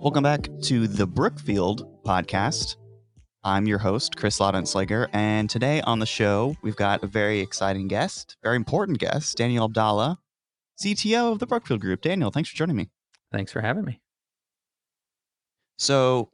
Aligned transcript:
Welcome 0.00 0.22
back 0.22 0.48
to 0.62 0.88
the 0.88 1.06
Brookfield 1.06 2.02
podcast. 2.06 2.76
I'm 3.44 3.66
your 3.66 3.76
host, 3.76 4.16
Chris 4.16 4.38
Laudenslager, 4.38 5.08
and 5.12 5.50
today 5.50 5.82
on 5.82 5.98
the 5.98 6.06
show, 6.06 6.56
we've 6.62 6.74
got 6.74 7.04
a 7.04 7.06
very 7.06 7.40
exciting 7.40 7.86
guest, 7.86 8.38
very 8.42 8.56
important 8.56 8.98
guest, 8.98 9.36
Daniel 9.36 9.66
Abdallah, 9.66 10.18
CTO 10.82 11.32
of 11.32 11.38
the 11.38 11.46
Brookfield 11.46 11.82
Group. 11.82 12.00
Daniel, 12.00 12.30
thanks 12.30 12.48
for 12.48 12.56
joining 12.56 12.76
me. 12.76 12.88
Thanks 13.30 13.52
for 13.52 13.60
having 13.60 13.84
me. 13.84 14.00
So, 15.76 16.30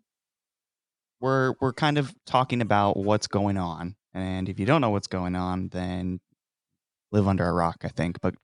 we're 1.20 1.54
we're 1.60 1.72
kind 1.72 1.98
of 1.98 2.14
talking 2.24 2.60
about 2.60 2.96
what's 2.96 3.26
going 3.26 3.56
on, 3.56 3.96
and 4.14 4.48
if 4.48 4.60
you 4.60 4.66
don't 4.66 4.80
know 4.80 4.90
what's 4.90 5.08
going 5.08 5.34
on, 5.34 5.70
then 5.70 6.20
live 7.10 7.26
under 7.26 7.44
a 7.44 7.52
rock, 7.52 7.78
I 7.82 7.88
think. 7.88 8.20
But 8.20 8.36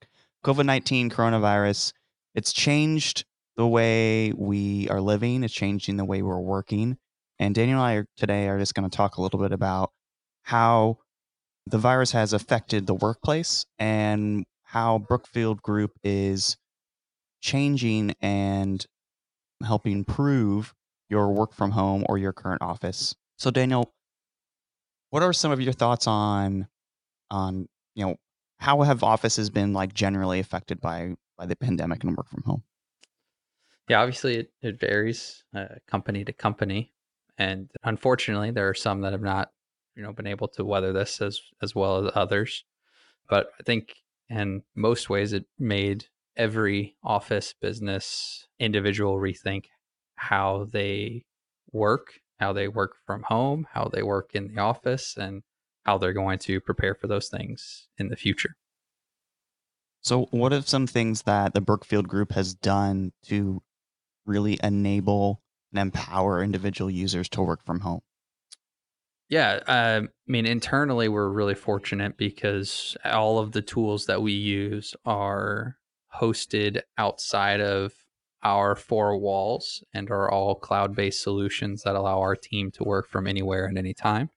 COVID 0.45 0.67
nineteen, 0.67 1.11
coronavirus, 1.11 1.93
it's 2.35 2.53
changed 2.53 3.25
the 3.57 3.67
way 3.67 4.33
we 4.33 4.89
are 4.89 5.01
living. 5.01 5.45
It's 5.45 5.55
changing 5.55 5.97
the 5.97 6.05
way 6.05 6.23
we're 6.23 6.41
working 6.41 6.97
and 7.43 7.57
Daniel 7.57 7.81
and 7.81 7.87
I 7.87 7.95
are, 7.95 8.07
today 8.17 8.49
are 8.49 8.59
just 8.59 8.75
going 8.75 8.89
to 8.89 8.97
talk 8.97 9.17
a 9.17 9.21
little 9.21 9.41
bit 9.41 9.51
about 9.51 9.91
how 10.43 10.99
the 11.67 11.79
virus 11.79 12.13
has 12.13 12.33
affected 12.33 12.87
the 12.87 12.95
workplace 12.95 13.67
and 13.81 14.45
how 14.63 14.99
Brookfield 14.99 15.61
Group 15.61 15.91
is 16.05 16.57
changing 17.41 18.15
and 18.21 18.87
helping 19.65 19.93
improve 19.93 20.73
your 21.11 21.33
work 21.33 21.53
from 21.53 21.73
home 21.73 22.05
or 22.09 22.17
your 22.17 22.33
current 22.33 22.63
office. 22.63 23.17
So 23.39 23.51
Daniel, 23.51 23.93
what 25.11 25.25
are 25.25 25.33
some 25.33 25.51
of 25.51 25.61
your 25.61 25.73
thoughts 25.73 26.07
on 26.07 26.69
on, 27.29 27.67
you 27.97 28.07
know, 28.07 28.17
how 28.61 28.83
have 28.83 29.03
offices 29.03 29.51
been 29.51 29.73
like 29.73 29.95
generally 29.95 30.39
affected 30.39 30.81
by 30.81 31.17
by 31.37 31.47
the 31.47 31.57
pandemic 31.57 32.05
and 32.05 32.17
work 32.17 32.29
from 32.29 32.45
home? 32.45 32.63
Yeah, 33.93 34.01
obviously 34.01 34.37
it, 34.37 34.51
it 34.63 34.81
varies 34.81 35.45
uh, 35.55 35.67
company 35.87 36.25
to 36.25 36.33
company. 36.33 36.95
And 37.37 37.69
unfortunately, 37.85 38.51
there 38.51 38.67
are 38.67 38.73
some 38.73 39.03
that 39.03 39.13
have 39.13 39.21
not, 39.21 39.51
you 39.95 40.03
know, 40.03 40.15
been 40.15 40.27
able 40.27 40.49
to 40.49 40.65
weather 40.65 40.95
this 40.95 41.21
as 41.21 41.43
as 41.61 41.75
well 41.75 42.07
as 42.07 42.13
others. 42.15 42.65
But 43.29 43.51
I 43.61 43.65
think 43.65 43.97
in 44.31 44.63
most 44.75 45.11
ways 45.11 45.35
it 45.35 45.45
made 45.59 46.07
every 46.39 46.97
office 47.05 47.53
business 47.53 48.49
individual 48.59 49.17
rethink 49.17 49.65
how 50.15 50.69
they 50.73 51.27
work, 51.71 52.15
how 52.41 52.55
they 52.55 52.69
work 52.69 52.93
from 53.05 53.25
home, 53.25 53.67
how 53.75 53.91
they 53.93 54.03
work 54.03 54.31
in 54.33 54.55
the 54.55 54.59
office, 54.59 55.19
and 55.19 55.43
how 55.85 55.99
they're 55.99 56.15
going 56.15 56.39
to 56.39 56.63
prepare 56.63 56.95
for 56.95 57.09
those 57.09 57.29
things 57.29 57.89
in 57.99 58.09
the 58.09 58.17
future. 58.17 58.57
So, 60.01 60.29
what 60.31 60.55
are 60.55 60.63
some 60.63 60.87
things 60.87 61.25
that 61.25 61.53
the 61.53 61.61
Brookfield 61.61 62.09
Group 62.09 62.33
has 62.33 62.55
done 62.55 63.13
to 63.25 63.63
really 64.27 64.59
enable 64.63 65.43
and 65.73 65.81
empower 65.81 66.43
individual 66.43 66.91
users 66.91 67.29
to 67.31 67.43
work 67.43 67.65
from 67.65 67.81
home? 67.81 68.03
Yeah, 69.29 69.61
I 69.67 70.09
mean, 70.27 70.45
internally, 70.45 71.09
we're 71.09 71.29
really 71.29 71.55
fortunate 71.55 72.19
because 72.19 72.97
all 73.05 73.39
of 73.39 73.53
the 73.53 73.63
tools 73.63 74.05
that 74.07 74.21
we 74.21 74.33
use 74.33 74.95
are 75.07 75.79
hosted 76.15 76.83
outside 76.99 77.61
of 77.61 77.95
our 78.43 78.77
four 78.77 79.17
walls 79.17 79.83
and 79.95 80.11
are 80.11 80.31
all 80.31 80.55
cloud 80.55 80.95
based 80.95 81.23
solutions 81.23 81.83
that 81.85 81.95
allow 81.95 82.21
our 82.21 82.37
team 82.37 82.71
to 82.73 82.85
work 82.85 83.09
from 83.09 83.27
anywhere 83.27 83.65
and 83.65 83.79
anytime. 83.79 84.29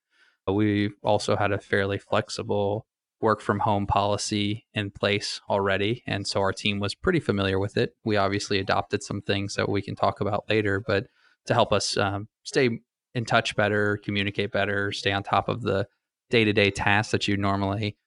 We 0.48 0.92
also 1.04 1.36
had 1.36 1.52
a 1.52 1.60
fairly 1.60 1.98
flexible 1.98 2.86
work 3.26 3.42
from 3.42 3.58
home 3.58 3.88
policy 3.88 4.68
in 4.76 4.92
place 4.92 5.42
already. 5.50 6.04
And 6.06 6.28
so 6.28 6.42
our 6.42 6.54
team 6.54 6.80
was 6.80 6.94
pretty 6.94 7.20
familiar 7.20 7.58
with 7.58 7.76
it. 7.76 7.96
We 8.06 8.18
obviously 8.18 8.60
adopted 8.60 9.02
some 9.02 9.22
things 9.22 9.56
that 9.56 9.68
we 9.68 9.82
can 9.82 9.96
talk 9.96 10.22
about 10.22 10.46
later, 10.48 10.80
but 10.86 11.08
to 11.48 11.56
help 11.56 11.74
us 11.74 11.98
um, 11.98 12.28
stay 12.44 12.70
in 13.16 13.26
touch 13.26 13.56
better, 13.56 13.98
communicate 13.98 14.52
better, 14.52 14.92
stay 14.92 15.12
on 15.12 15.24
top 15.24 15.50
of 15.50 15.64
the 15.64 15.88
day 16.30 16.44
to 16.46 16.54
day 16.54 16.70
tasks 16.70 17.12
that 17.14 17.28
you 17.28 17.36
normally 17.36 17.98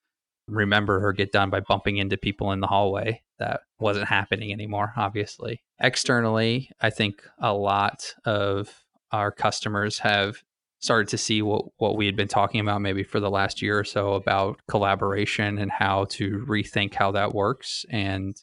remember 0.46 1.05
or 1.05 1.12
get 1.12 1.33
done 1.33 1.50
by 1.50 1.61
bumping 1.61 1.96
into 1.96 2.17
people 2.17 2.52
in 2.52 2.61
the 2.61 2.68
hallway. 2.68 3.20
That 3.40 3.62
wasn't 3.80 4.08
happening 4.08 4.52
anymore, 4.52 4.92
obviously. 4.96 5.62
Externally, 5.80 6.70
I 6.80 6.90
think 6.90 7.23
a 7.40 7.52
lot 7.52 8.14
of 8.24 8.85
our 9.11 9.33
customers 9.33 9.98
have 9.98 10.42
started 10.80 11.08
to 11.08 11.18
see 11.18 11.42
what, 11.42 11.64
what 11.78 11.96
we 11.96 12.06
had 12.06 12.16
been 12.16 12.28
talking 12.28 12.61
about 12.61 12.80
maybe 12.80 13.02
for 13.02 13.20
the 13.20 13.30
last 13.30 13.61
year 13.61 13.78
or 13.78 13.84
so 13.84 14.14
about 14.14 14.61
collaboration 14.68 15.58
and 15.58 15.70
how 15.70 16.05
to 16.05 16.44
rethink 16.48 16.94
how 16.94 17.11
that 17.11 17.34
works 17.34 17.84
and 17.90 18.36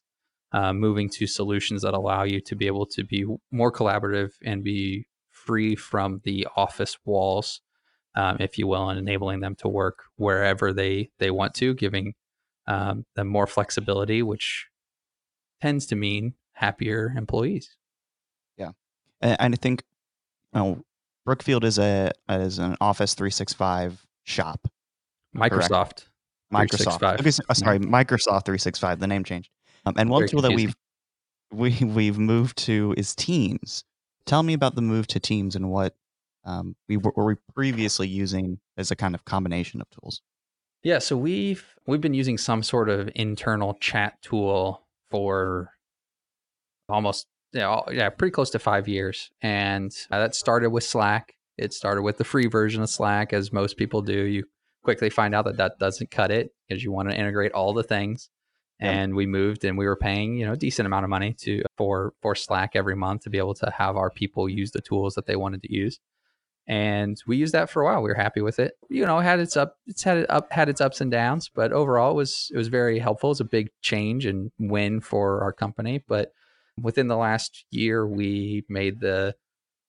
uh, 0.52 0.74
moving 0.74 1.10
to 1.10 1.28
solutions 1.28 1.82
that 1.82 1.94
allow 1.94 2.24
you 2.24 2.40
to 2.42 2.56
be 2.56 2.68
able 2.68 2.86
to 2.86 3.04
be 3.04 3.26
more 3.52 3.72
collaborative 3.72 4.32
and 4.44 4.64
be 4.64 5.06
free 5.30 5.76
from 5.76 6.22
the 6.24 6.48
office 6.56 6.98
walls, 7.06 7.62
um, 8.16 8.38
if 8.40 8.58
you 8.58 8.68
will, 8.68 8.90
and 8.90 9.00
enabling 9.00 9.42
them 9.42 9.56
to 9.56 9.68
work 9.68 10.04
wherever 10.16 10.72
they 10.72 11.10
they 11.20 11.30
want 11.30 11.54
to, 11.56 11.74
giving 11.74 12.14
um, 12.68 13.06
them 13.16 13.28
more 13.28 13.48
flexibility, 13.48 14.24
which 14.24 14.68
tends 15.62 15.86
to 15.88 15.96
mean 15.96 16.34
happier 16.54 17.14
employees. 17.18 17.76
Yeah, 18.58 18.72
and, 19.22 19.54
I 19.54 19.58
think 19.58 19.84
you 20.54 20.60
know, 20.60 20.86
Brookfield 21.26 21.64
is 21.64 21.80
a 21.80 22.12
is 22.30 22.60
an 22.60 22.78
Office 22.80 23.14
365 23.16 24.06
shop. 24.24 24.68
Microsoft. 25.36 26.06
Microsoft. 26.54 27.20
Okay, 27.20 27.32
sorry, 27.32 27.80
Microsoft 27.80 28.46
365. 28.46 29.00
The 29.00 29.08
name 29.08 29.24
changed. 29.24 29.50
Um, 29.86 29.96
and 29.98 30.10
one 30.10 30.22
Very 30.22 30.30
tool 30.30 30.42
confusing. 30.42 30.74
that 31.52 31.60
we've 31.60 31.82
we 31.82 31.94
we've 31.94 32.18
moved 32.18 32.58
to 32.60 32.94
is 32.98 33.16
Teams. 33.16 33.84
Tell 34.26 34.44
me 34.44 34.54
about 34.54 34.76
the 34.76 34.82
move 34.82 35.08
to 35.08 35.20
Teams 35.20 35.56
and 35.56 35.70
what 35.70 35.96
um, 36.46 36.76
we 36.88 36.98
were, 36.98 37.12
were 37.16 37.26
we 37.26 37.36
previously 37.54 38.08
using 38.08 38.60
as 38.78 38.92
a 38.92 38.96
kind 38.96 39.16
of 39.16 39.26
combination 39.26 39.82
of 39.82 39.90
tools. 39.90 40.22
Yeah, 40.84 41.00
so 41.00 41.18
we've 41.18 41.66
we've 41.88 42.02
been 42.02 42.14
using 42.14 42.38
some 42.38 42.62
sort 42.62 42.90
of 42.90 43.10
internal 43.16 43.74
chat 43.76 44.22
tool 44.22 44.86
for 45.10 45.72
almost 46.88 47.26
yeah, 47.56 47.80
yeah 47.92 48.10
pretty 48.10 48.32
close 48.32 48.50
to 48.52 48.60
five 48.60 48.88
years, 48.88 49.32
and 49.42 49.92
uh, 50.12 50.20
that 50.20 50.36
started 50.36 50.70
with 50.70 50.84
Slack. 50.84 51.34
It 51.58 51.74
started 51.74 52.02
with 52.02 52.18
the 52.18 52.26
free 52.26 52.48
version 52.48 52.84
of 52.84 52.90
Slack, 52.90 53.32
as 53.32 53.54
most 53.54 53.78
people 53.78 54.02
do. 54.02 54.26
You 54.26 54.44
quickly 54.84 55.10
find 55.10 55.34
out 55.34 55.46
that 55.46 55.58
that 55.58 55.80
doesn't 55.80 56.12
cut 56.12 56.32
it 56.32 56.52
because 56.68 56.84
you 56.84 56.92
want 56.92 57.10
to 57.10 57.18
integrate 57.18 57.54
all 57.54 57.74
the 57.74 57.84
things. 57.84 58.30
And 58.78 59.16
we 59.16 59.26
moved 59.26 59.64
and 59.64 59.78
we 59.78 59.86
were 59.86 59.96
paying 59.96 60.36
you 60.36 60.46
know 60.46 60.52
a 60.52 60.58
decent 60.58 60.86
amount 60.86 61.06
of 61.06 61.10
money 61.10 61.34
to 61.44 61.64
for 61.78 62.14
for 62.22 62.36
slack 62.36 62.72
every 62.76 62.96
month 62.96 63.22
to 63.22 63.30
be 63.30 63.38
able 63.38 63.54
to 63.56 63.72
have 63.72 63.96
our 63.96 64.10
people 64.10 64.50
use 64.50 64.72
the 64.72 64.82
tools 64.82 65.16
that 65.16 65.26
they 65.28 65.38
wanted 65.38 65.64
to 65.64 65.74
use. 65.74 66.00
And 66.68 67.16
we 67.26 67.38
used 67.38 67.54
that 67.54 67.70
for 67.70 67.82
a 67.82 67.86
while. 67.86 68.02
We 68.02 68.10
were 68.10 68.16
happy 68.16 68.42
with 68.42 68.60
it. 68.60 68.74
You 68.90 69.06
know 69.06 69.22
had 69.22 69.40
its 69.40 69.56
up 69.56 69.78
it's 69.88 70.04
had 70.04 70.18
it 70.18 70.30
up 70.30 70.52
had 70.52 70.68
its 70.68 70.82
ups 70.82 71.00
and 71.00 71.10
downs 71.10 71.50
but 71.56 71.72
overall 71.72 72.12
it 72.12 72.16
was 72.16 72.52
it 72.54 72.58
was 72.58 72.68
very 72.68 73.00
helpful. 73.00 73.32
It's 73.32 73.40
a 73.40 73.46
big 73.46 73.70
change 73.82 74.26
and 74.26 74.52
win 74.60 75.00
for 75.00 75.42
our 75.42 75.54
company 75.54 76.04
but 76.06 76.34
within 76.82 77.08
the 77.08 77.18
last 77.18 77.66
year 77.72 78.08
we 78.08 78.66
made 78.70 79.00
the 79.00 79.36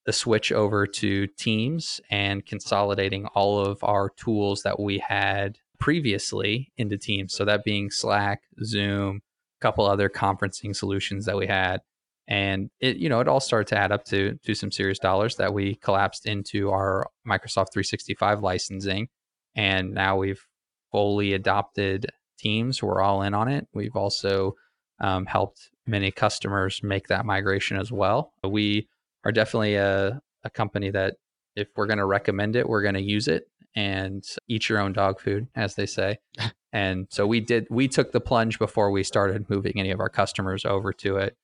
the 0.06 0.12
switch 0.12 0.52
over 0.52 0.86
to 0.86 1.26
teams 1.26 2.00
and 2.10 2.46
consolidating 2.46 3.26
all 3.34 3.58
of 3.58 3.82
our 3.82 4.10
tools 4.10 4.62
that 4.62 4.78
we 4.78 4.98
had 4.98 5.58
previously 5.78 6.72
into 6.76 6.96
Teams. 6.96 7.34
So 7.34 7.44
that 7.44 7.64
being 7.64 7.90
Slack, 7.90 8.42
Zoom, 8.64 9.20
a 9.60 9.62
couple 9.62 9.84
other 9.84 10.08
conferencing 10.08 10.74
solutions 10.74 11.26
that 11.26 11.36
we 11.36 11.46
had. 11.46 11.80
And 12.28 12.70
it, 12.80 12.96
you 12.96 13.08
know, 13.08 13.20
it 13.20 13.28
all 13.28 13.40
started 13.40 13.68
to 13.68 13.78
add 13.78 13.92
up 13.92 14.04
to 14.06 14.38
to 14.44 14.54
some 14.54 14.72
serious 14.72 14.98
dollars 14.98 15.36
that 15.36 15.52
we 15.52 15.76
collapsed 15.76 16.26
into 16.26 16.70
our 16.70 17.06
Microsoft 17.26 17.72
365 17.72 18.42
licensing. 18.42 19.08
And 19.54 19.94
now 19.94 20.16
we've 20.16 20.44
fully 20.90 21.34
adopted 21.34 22.06
Teams. 22.38 22.82
We're 22.82 23.00
all 23.00 23.22
in 23.22 23.32
on 23.32 23.48
it. 23.48 23.66
We've 23.72 23.96
also 23.96 24.54
um, 25.00 25.26
helped 25.26 25.70
many 25.86 26.10
customers 26.10 26.82
make 26.82 27.08
that 27.08 27.24
migration 27.24 27.76
as 27.76 27.92
well. 27.92 28.32
We 28.42 28.88
are 29.24 29.32
definitely 29.32 29.76
a, 29.76 30.20
a 30.44 30.50
company 30.50 30.90
that 30.90 31.16
if 31.54 31.68
we're 31.76 31.86
going 31.86 31.98
to 31.98 32.06
recommend 32.06 32.56
it, 32.56 32.68
we're 32.68 32.82
going 32.82 32.94
to 32.94 33.02
use 33.02 33.28
it 33.28 33.48
and 33.74 34.24
eat 34.48 34.68
your 34.68 34.78
own 34.78 34.92
dog 34.92 35.20
food, 35.20 35.48
as 35.54 35.74
they 35.74 35.86
say. 35.86 36.18
and 36.72 37.06
so 37.10 37.26
we 37.26 37.40
did, 37.40 37.66
we 37.70 37.88
took 37.88 38.12
the 38.12 38.20
plunge 38.20 38.58
before 38.58 38.90
we 38.90 39.02
started 39.02 39.48
moving 39.50 39.74
any 39.76 39.90
of 39.90 40.00
our 40.00 40.08
customers 40.08 40.64
over 40.64 40.92
to 40.92 41.16
it. 41.16 41.36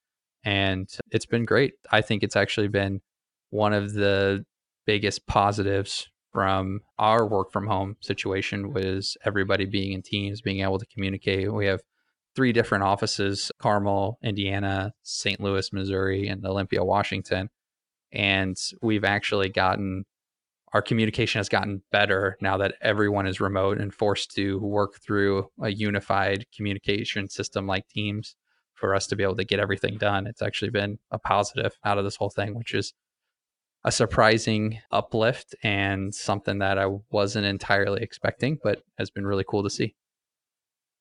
And 0.43 0.89
it's 1.11 1.25
been 1.25 1.45
great. 1.45 1.73
I 1.91 2.01
think 2.01 2.23
it's 2.23 2.35
actually 2.35 2.67
been 2.67 3.01
one 3.49 3.73
of 3.73 3.93
the 3.93 4.45
biggest 4.85 5.25
positives 5.27 6.09
from 6.33 6.81
our 6.97 7.25
work 7.25 7.51
from 7.51 7.67
home 7.67 7.95
situation 8.01 8.73
was 8.73 9.15
everybody 9.23 9.65
being 9.65 9.93
in 9.93 10.01
teams, 10.01 10.41
being 10.41 10.61
able 10.61 10.79
to 10.79 10.85
communicate. 10.87 11.53
We 11.53 11.67
have 11.67 11.81
three 12.35 12.53
different 12.53 12.83
offices 12.83 13.51
Carmel, 13.59 14.17
Indiana, 14.23 14.93
St. 15.03 15.39
Louis, 15.39 15.71
Missouri, 15.71 16.27
and 16.27 16.45
Olympia, 16.45 16.83
Washington. 16.83 17.49
And 18.11 18.57
we've 18.81 19.03
actually 19.03 19.49
gotten 19.49 20.05
our 20.73 20.81
communication 20.81 21.39
has 21.39 21.49
gotten 21.49 21.83
better 21.91 22.35
now 22.41 22.57
that 22.57 22.75
everyone 22.81 23.27
is 23.27 23.39
remote 23.39 23.79
and 23.79 23.93
forced 23.93 24.31
to 24.31 24.57
work 24.59 24.99
through 24.99 25.47
a 25.61 25.69
unified 25.69 26.45
communication 26.55 27.29
system 27.29 27.67
like 27.67 27.87
Teams. 27.87 28.35
for 28.73 28.95
us 28.95 29.07
to 29.07 29.15
be 29.15 29.23
able 29.23 29.35
to 29.35 29.45
get 29.45 29.59
everything 29.59 29.97
done. 29.97 30.27
It's 30.27 30.41
actually 30.41 30.71
been 30.71 30.97
a 31.11 31.19
positive 31.19 31.77
out 31.85 31.97
of 31.99 32.03
this 32.03 32.17
whole 32.17 32.31
thing, 32.31 32.55
which 32.55 32.73
is 32.73 32.91
a 33.85 33.91
surprising 33.91 34.79
uplift 34.91 35.55
and 35.63 36.13
something 36.13 36.57
that 36.57 36.77
I 36.77 36.87
wasn't 37.11 37.45
entirely 37.45 38.01
expecting, 38.01 38.57
but 38.63 38.81
has 38.97 39.09
been 39.09 39.27
really 39.27 39.45
cool 39.47 39.63
to 39.63 39.69
see. 39.69 39.95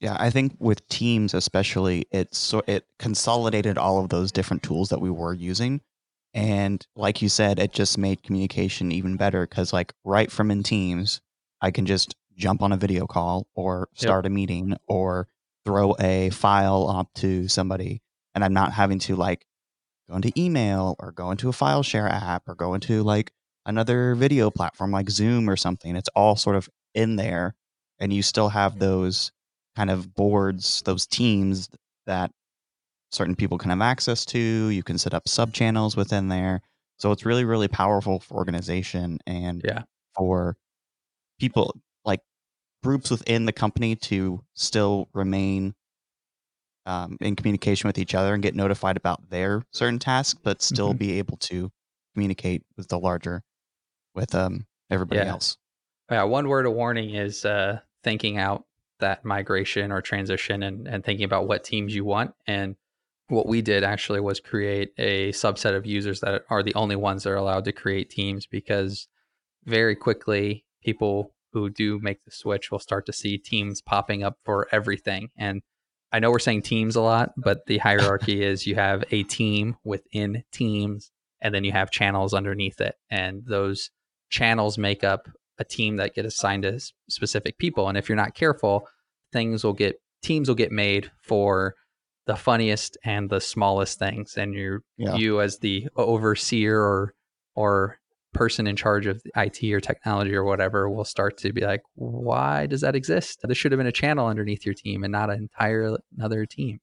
Yeah, 0.03 0.17
I 0.19 0.31
think 0.31 0.57
with 0.59 0.87
Teams 0.89 1.33
especially, 1.33 2.07
it 2.11 2.35
so 2.35 2.61
it 2.67 2.85
consolidated 2.99 3.79
all 3.79 4.03
of 4.03 4.09
those 4.09 4.33
different 4.33 4.65
tools 4.65 4.89
that 4.89 5.01
we 5.01 5.11
were 5.11 5.33
using, 5.33 5.81
and 6.35 6.85
like 6.97 7.23
you 7.23 7.29
said, 7.29 7.61
it 7.61 7.73
just 7.73 7.97
made 7.97 8.25
communication 8.25 8.91
even 8.91 9.17
better 9.17 9.47
because 9.47 9.73
like 9.73 9.93
right 10.05 10.31
from 10.31 10.51
in 10.51 10.65
Teams, 10.65 11.21
I 11.61 11.71
can 11.71 11.87
just 11.87 12.17
jump 12.37 12.63
on 12.63 12.73
a 12.73 12.77
video 12.77 13.07
call 13.07 13.47
or 13.55 13.89
start 13.95 14.25
yep. 14.25 14.31
a 14.33 14.35
meeting 14.35 14.77
or 14.89 15.29
throw 15.65 15.95
a 16.01 16.31
file 16.31 16.89
up 16.89 17.15
to 17.19 17.47
somebody, 17.47 18.03
and 18.35 18.45
I'm 18.45 18.55
not 18.55 18.73
having 18.73 18.99
to 19.01 19.15
like 19.15 19.47
go 20.11 20.17
into 20.17 20.33
email 20.37 20.97
or 20.99 21.13
go 21.13 21.31
into 21.31 21.49
a 21.49 21.53
file 21.53 21.85
share 21.85 22.09
app 22.09 22.49
or 22.49 22.57
go 22.57 22.75
into 22.75 23.05
like 23.05 23.33
another 23.67 24.17
video 24.17 24.51
platform 24.51 24.91
like 24.91 25.11
Zoom 25.11 25.49
or 25.49 25.57
something. 25.57 25.95
It's 25.95 26.11
all 26.17 26.35
sort 26.35 26.57
of 26.57 26.69
in 26.93 27.15
there, 27.15 27.55
and 28.01 28.13
you 28.13 28.23
still 28.23 28.49
have 28.49 28.81
those 28.81 29.31
kind 29.77 29.91
of 29.91 30.15
boards, 30.15 30.83
those 30.85 31.07
teams 31.07 31.69
that 32.07 32.31
certain 33.11 33.37
people 33.37 33.59
can 33.59 33.71
have 33.71 33.81
access 33.81 34.25
to. 34.27 34.39
You 34.39 34.83
can 34.83 34.99
set 34.99 35.15
up 35.15 35.29
sub 35.29 35.53
channels 35.53 35.97
within 35.97 36.29
there. 36.29 36.63
So 36.99 37.13
it's 37.13 37.25
really, 37.25 37.45
really 37.45 37.69
powerful 37.69 38.21
for 38.21 38.35
organization 38.35 39.19
and 39.27 39.63
yeah. 39.65 39.83
for 40.17 40.57
people 41.39 41.77
like 42.05 42.21
groups 42.83 43.11
within 43.11 43.45
the 43.45 43.53
company 43.53 43.97
to 43.97 44.43
still 44.55 45.09
remain 45.13 45.75
um, 46.87 47.17
in 47.21 47.37
communication 47.37 47.89
with 47.89 47.99
each 47.99 48.15
other 48.15 48.35
and 48.35 48.43
get 48.43 48.55
notified 48.55 48.97
about 48.97 49.31
their 49.31 49.63
certain 49.73 49.99
tasks, 49.99 50.39
but 50.43 50.63
still 50.63 50.91
mm-hmm. 50.91 50.99
be 50.99 51.19
able 51.19 51.37
to 51.39 51.71
communicate 52.15 52.63
with 52.77 52.89
the 52.89 52.99
larger, 52.99 53.43
with 54.15 54.35
um, 54.35 54.67
everybody 54.91 55.21
yeah. 55.21 55.31
else. 55.31 55.57
Yeah, 56.11 56.25
one 56.25 56.49
word 56.49 56.67
of 56.67 56.73
warning 56.73 57.15
is 57.15 57.45
uh, 57.45 57.81
thinking 58.05 58.39
out 58.39 58.65
that 59.03 59.25
migration 59.25 59.93
or 59.93 60.01
transition 60.01 60.63
and, 60.63 60.89
and 60.89 61.05
thinking 61.05 61.25
about 61.25 61.47
what 61.47 61.63
teams 61.63 61.95
you 61.95 62.05
want. 62.05 62.35
And 62.47 62.77
what 63.29 63.47
we 63.47 63.63
did 63.63 63.85
actually 63.85 64.21
was 64.21 64.41
create 64.41 64.93
a 64.99 65.33
subset 65.33 65.77
of 65.77 65.87
users 65.87 66.21
that 66.21 66.45
are 66.51 66.63
the 66.63 66.75
only 66.75 66.97
ones 66.97 67.23
that 67.23 67.31
are 67.31 67.37
allowed 67.37 67.65
to 67.67 67.73
create 67.73 68.11
teams 68.11 68.47
because 68.47 69.07
very 69.65 69.95
quickly 69.95 70.65
people 70.83 71.35
who 71.53 71.69
do 71.71 71.99
make 72.01 72.25
the 72.25 72.31
switch 72.31 72.71
will 72.71 72.79
start 72.79 73.07
to 73.07 73.13
see 73.13 73.39
teams 73.39 73.81
popping 73.81 74.23
up 74.23 74.39
for 74.45 74.69
everything. 74.73 75.29
And 75.37 75.63
I 76.11 76.19
know 76.19 76.31
we're 76.31 76.39
saying 76.39 76.63
teams 76.63 76.97
a 76.97 77.01
lot, 77.01 77.33
but 77.37 77.67
the 77.67 77.79
hierarchy 77.87 78.43
is 78.43 78.67
you 78.67 78.75
have 78.75 79.05
a 79.11 79.23
team 79.25 79.77
within 79.85 80.45
teams 80.53 81.11
and 81.41 81.55
then 81.55 81.65
you 81.65 81.73
have 81.73 81.91
channels 81.91 82.35
underneath 82.35 82.81
it. 82.81 82.97
And 83.11 83.43
those 83.47 83.91
channels 84.31 84.79
make 84.79 85.05
up 85.05 85.29
a 85.59 85.65
team 85.65 85.97
that 85.97 86.15
get 86.15 86.25
assigned 86.25 86.63
to 86.63 86.81
specific 87.09 87.59
people. 87.59 87.89
And 87.89 87.99
if 87.99 88.09
you're 88.09 88.17
not 88.17 88.35
careful, 88.35 88.89
things 89.33 89.65
will 89.65 89.73
get 89.73 89.97
teams 90.23 90.49
will 90.49 90.55
get 90.55 90.73
made 90.73 91.11
for 91.23 91.75
the 92.27 92.37
funniest 92.37 92.97
and 93.05 93.29
the 93.29 93.41
smallest 93.41 93.99
things. 93.99 94.37
And 94.37 94.55
you 94.55 94.81
yeah. 94.97 95.15
you 95.15 95.41
as 95.41 95.59
the 95.59 95.89
overseer 95.97 96.81
or 96.81 97.15
or 97.55 97.99
person 98.33 98.67
in 98.67 98.77
charge 98.77 99.07
of 99.07 99.23
IT 99.37 99.63
or 99.73 99.81
technology 99.81 100.35
or 100.35 100.45
whatever 100.45 100.89
will 100.89 101.05
start 101.05 101.37
to 101.39 101.53
be 101.53 101.61
like, 101.61 101.83
why 101.95 102.67
does 102.67 102.81
that 102.81 102.97
exist? 102.97 103.41
This 103.43 103.59
should 103.59 103.73
have 103.73 103.79
been 103.79 103.87
a 103.87 103.93
channel 103.93 104.27
underneath 104.27 104.65
your 104.65 104.75
team 104.75 105.05
and 105.05 105.13
not 105.13 105.31
an 105.31 105.39
entire 105.39 105.99
another 106.17 106.47
team. 106.47 106.81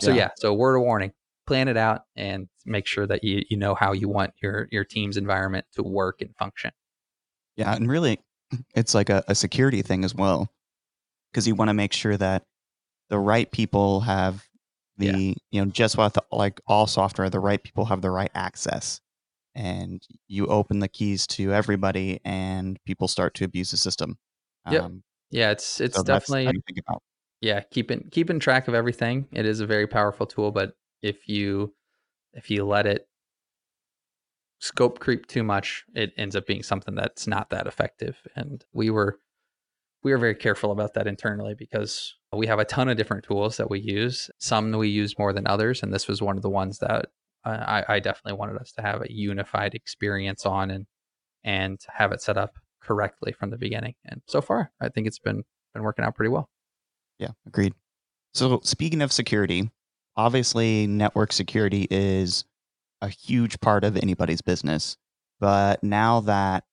So 0.00 0.12
yeah, 0.12 0.30
so 0.36 0.52
word 0.52 0.76
of 0.76 0.82
warning, 0.82 1.12
plan 1.46 1.68
it 1.68 1.76
out 1.76 2.02
and 2.16 2.48
make 2.64 2.86
sure 2.86 3.06
that 3.06 3.22
you, 3.22 3.44
you 3.48 3.56
know 3.56 3.74
how 3.74 3.92
you 3.92 4.08
want 4.08 4.32
your 4.42 4.68
your 4.70 4.84
team's 4.84 5.16
environment 5.16 5.66
to 5.74 5.82
work 5.82 6.20
and 6.20 6.34
function. 6.36 6.72
Yeah, 7.56 7.74
and 7.74 7.88
really, 7.88 8.20
it's 8.74 8.94
like 8.94 9.10
a, 9.10 9.24
a 9.28 9.34
security 9.34 9.82
thing 9.82 10.04
as 10.04 10.14
well, 10.14 10.50
because 11.30 11.46
you 11.46 11.54
want 11.54 11.68
to 11.68 11.74
make 11.74 11.92
sure 11.92 12.16
that 12.16 12.44
the 13.10 13.18
right 13.18 13.50
people 13.50 14.00
have 14.00 14.44
the 14.96 15.06
yeah. 15.06 15.34
you 15.50 15.64
know 15.64 15.70
just 15.70 15.96
with 15.98 16.18
like 16.30 16.60
all 16.66 16.86
software, 16.86 17.30
the 17.30 17.40
right 17.40 17.62
people 17.62 17.84
have 17.86 18.00
the 18.00 18.10
right 18.10 18.30
access, 18.34 19.00
and 19.54 20.02
you 20.28 20.46
open 20.46 20.78
the 20.78 20.88
keys 20.88 21.26
to 21.28 21.52
everybody, 21.52 22.20
and 22.24 22.78
people 22.84 23.08
start 23.08 23.34
to 23.34 23.44
abuse 23.44 23.70
the 23.70 23.76
system. 23.76 24.18
Yeah, 24.70 24.80
um, 24.80 25.02
yeah, 25.30 25.50
it's 25.50 25.80
it's 25.80 25.96
so 25.96 26.02
definitely 26.02 26.60
yeah 27.40 27.60
keeping 27.70 28.08
keeping 28.10 28.38
track 28.38 28.68
of 28.68 28.74
everything. 28.74 29.26
It 29.32 29.46
is 29.46 29.60
a 29.60 29.66
very 29.66 29.86
powerful 29.86 30.26
tool, 30.26 30.50
but 30.50 30.72
if 31.02 31.28
you 31.28 31.74
if 32.32 32.50
you 32.50 32.64
let 32.64 32.86
it 32.86 33.06
scope 34.64 34.98
creep 34.98 35.26
too 35.26 35.42
much, 35.42 35.84
it 35.94 36.14
ends 36.16 36.34
up 36.34 36.46
being 36.46 36.62
something 36.62 36.94
that's 36.94 37.26
not 37.26 37.50
that 37.50 37.66
effective. 37.66 38.16
And 38.34 38.64
we 38.72 38.88
were 38.88 39.18
we 40.02 40.10
were 40.10 40.18
very 40.18 40.34
careful 40.34 40.72
about 40.72 40.94
that 40.94 41.06
internally 41.06 41.54
because 41.54 42.14
we 42.32 42.46
have 42.46 42.58
a 42.58 42.64
ton 42.64 42.88
of 42.88 42.96
different 42.96 43.24
tools 43.24 43.58
that 43.58 43.70
we 43.70 43.80
use. 43.80 44.30
Some 44.38 44.72
we 44.72 44.88
use 44.88 45.18
more 45.18 45.34
than 45.34 45.46
others, 45.46 45.82
and 45.82 45.92
this 45.92 46.08
was 46.08 46.22
one 46.22 46.36
of 46.36 46.42
the 46.42 46.50
ones 46.50 46.78
that 46.78 47.06
uh, 47.44 47.82
I, 47.88 47.96
I 47.96 48.00
definitely 48.00 48.38
wanted 48.38 48.56
us 48.56 48.72
to 48.72 48.82
have 48.82 49.02
a 49.02 49.12
unified 49.12 49.74
experience 49.74 50.46
on 50.46 50.70
and 50.70 50.86
and 51.44 51.78
have 51.92 52.12
it 52.12 52.22
set 52.22 52.38
up 52.38 52.54
correctly 52.80 53.32
from 53.32 53.50
the 53.50 53.58
beginning. 53.58 53.94
And 54.06 54.22
so 54.26 54.40
far, 54.40 54.72
I 54.80 54.88
think 54.88 55.06
it's 55.06 55.18
been 55.18 55.44
been 55.74 55.82
working 55.82 56.06
out 56.06 56.14
pretty 56.14 56.30
well. 56.30 56.48
Yeah, 57.18 57.32
agreed. 57.46 57.74
So 58.32 58.60
speaking 58.64 59.02
of 59.02 59.12
security, 59.12 59.70
obviously 60.16 60.86
network 60.86 61.32
security 61.32 61.86
is 61.90 62.46
a 63.04 63.08
huge 63.08 63.60
part 63.60 63.84
of 63.84 63.96
anybody's 63.96 64.40
business. 64.40 64.96
But 65.38 65.82
now 65.84 66.20
that, 66.20 66.64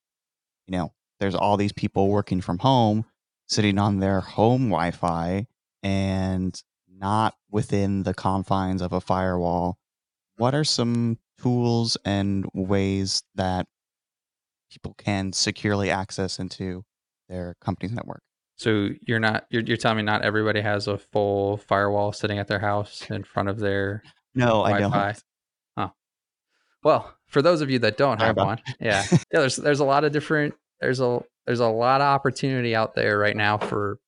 you 0.66 0.78
know, 0.78 0.94
there's 1.20 1.36
all 1.36 1.58
these 1.58 1.74
people 1.74 2.08
working 2.08 2.42
from 2.42 2.60
home, 2.60 3.06
sitting 3.48 3.78
on 3.78 4.00
their 4.00 4.22
home 4.22 4.70
Wi 4.70 4.92
Fi 4.92 5.48
and 5.84 6.62
not 6.88 7.36
within 7.50 8.04
the 8.04 8.14
confines 8.14 8.82
of 8.82 8.94
a 8.94 9.02
firewall, 9.02 9.78
what 10.38 10.56
are 10.56 10.64
some 10.64 11.18
tools 11.42 11.98
and 12.06 12.46
ways 12.54 13.24
that 13.36 13.68
people 14.72 14.94
can 14.98 15.34
securely 15.34 15.92
access 15.92 16.40
into 16.40 16.86
their 17.28 17.56
company's 17.62 17.92
network? 17.92 18.22
So 18.58 18.90
you're 19.06 19.20
not 19.20 19.48
you're, 19.50 19.64
you're 19.64 19.78
telling 19.78 19.98
me 19.98 20.04
not 20.04 20.24
everybody 20.24 20.62
has 20.62 20.88
a 20.88 20.98
full 20.98 21.58
firewall 21.58 22.14
sitting 22.14 22.40
at 22.40 22.48
their 22.48 22.60
house 22.60 23.10
in 23.10 23.24
front 23.24 23.50
of 23.50 23.60
their 23.60 24.04
no, 24.34 24.64
Wi-Fi? 24.64 24.76
I 24.76 24.80
don't. 24.80 25.24
Well, 26.84 27.14
for 27.28 27.42
those 27.42 27.62
of 27.62 27.70
you 27.70 27.80
that 27.80 27.98
don't 27.98 28.20
have 28.22 28.38
one, 28.38 28.60
yeah, 28.80 29.04
yeah. 29.12 29.18
There's 29.32 29.56
there's 29.56 29.80
a 29.80 29.86
lot 29.86 30.04
of 30.04 30.12
different 30.12 30.54
there's 30.80 31.00
a 31.00 31.22
there's 31.46 31.60
a 31.60 31.68
lot 31.68 32.02
of 32.02 32.06
opportunity 32.06 32.76
out 32.76 32.96
there 32.96 33.18
right 33.18 33.36
now 33.36 33.58
for 33.58 34.00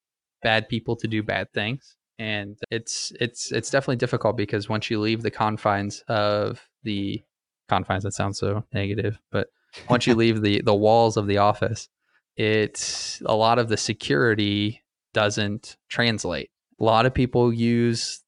bad 0.42 0.68
people 0.68 0.96
to 0.98 1.08
do 1.08 1.24
bad 1.24 1.52
things, 1.54 1.96
and 2.20 2.58
it's 2.72 3.14
it's 3.20 3.52
it's 3.52 3.70
definitely 3.70 3.98
difficult 3.98 4.38
because 4.38 4.70
once 4.70 4.90
you 4.90 5.00
leave 5.00 5.22
the 5.22 5.32
confines 5.32 6.04
of 6.08 6.62
the 6.84 7.22
confines, 7.70 8.04
that 8.04 8.14
sounds 8.14 8.40
so 8.40 8.64
negative, 8.74 9.20
but 9.32 9.48
once 9.90 10.08
you 10.08 10.16
leave 10.24 10.42
the 10.42 10.62
the 10.62 10.76
walls 10.76 11.16
of 11.16 11.28
the 11.28 11.38
office, 11.38 11.90
it's 12.36 13.22
a 13.26 13.36
lot 13.36 13.60
of 13.60 13.70
the 13.70 13.78
security 13.78 14.82
doesn't 15.14 15.78
translate. 15.90 16.50
A 16.80 16.84
lot 16.84 17.06
of 17.06 17.14
people 17.14 17.54
use 17.54 18.24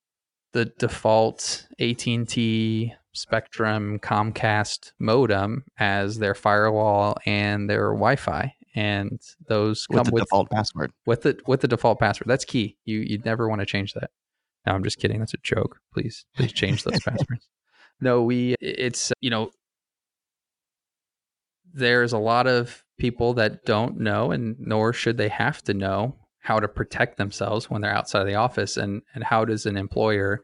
the 0.54 0.66
default 0.66 1.68
AT&T 1.80 2.94
Spectrum 3.16 4.00
Comcast 4.00 4.92
modem 5.00 5.64
as 5.80 6.20
their 6.20 6.36
firewall 6.36 7.18
and 7.26 7.70
their 7.70 7.90
Wi-Fi, 7.90 8.54
and 8.76 9.22
those 9.48 9.88
with 9.90 9.98
come 9.98 10.06
the 10.06 10.12
with 10.12 10.24
default 10.24 10.50
password. 10.50 10.92
With 11.06 11.24
the 11.24 11.40
with 11.48 11.62
the 11.62 11.68
default 11.68 12.00
password, 12.00 12.28
that's 12.28 12.46
key. 12.46 12.78
You 12.86 13.00
you 13.00 13.20
never 13.20 13.50
want 13.50 13.62
to 13.62 13.66
change 13.66 13.94
that. 13.94 14.12
No, 14.66 14.74
I'm 14.74 14.84
just 14.84 15.00
kidding. 15.00 15.20
That's 15.20 15.34
a 15.34 15.40
joke. 15.44 15.80
Please 15.94 16.26
please 16.36 16.54
change 16.54 16.84
those 16.84 17.00
passwords. 17.06 17.48
No, 18.02 18.24
we 18.24 18.56
it's 18.60 19.12
you 19.22 19.30
know 19.30 19.52
there's 21.74 22.14
a 22.14 22.18
lot 22.18 22.48
of 22.48 22.84
people 22.98 23.34
that 23.34 23.66
don't 23.66 24.00
know 24.00 24.32
and 24.32 24.56
nor 24.60 24.94
should 24.94 25.18
they 25.18 25.28
have 25.28 25.62
to 25.64 25.74
know 25.74 26.16
how 26.40 26.60
to 26.60 26.68
protect 26.68 27.18
themselves 27.18 27.70
when 27.70 27.82
they're 27.82 27.94
outside 27.94 28.22
of 28.22 28.28
the 28.28 28.36
office 28.36 28.78
and 28.78 29.02
and 29.14 29.24
how 29.24 29.44
does 29.44 29.66
an 29.66 29.76
employer 29.76 30.42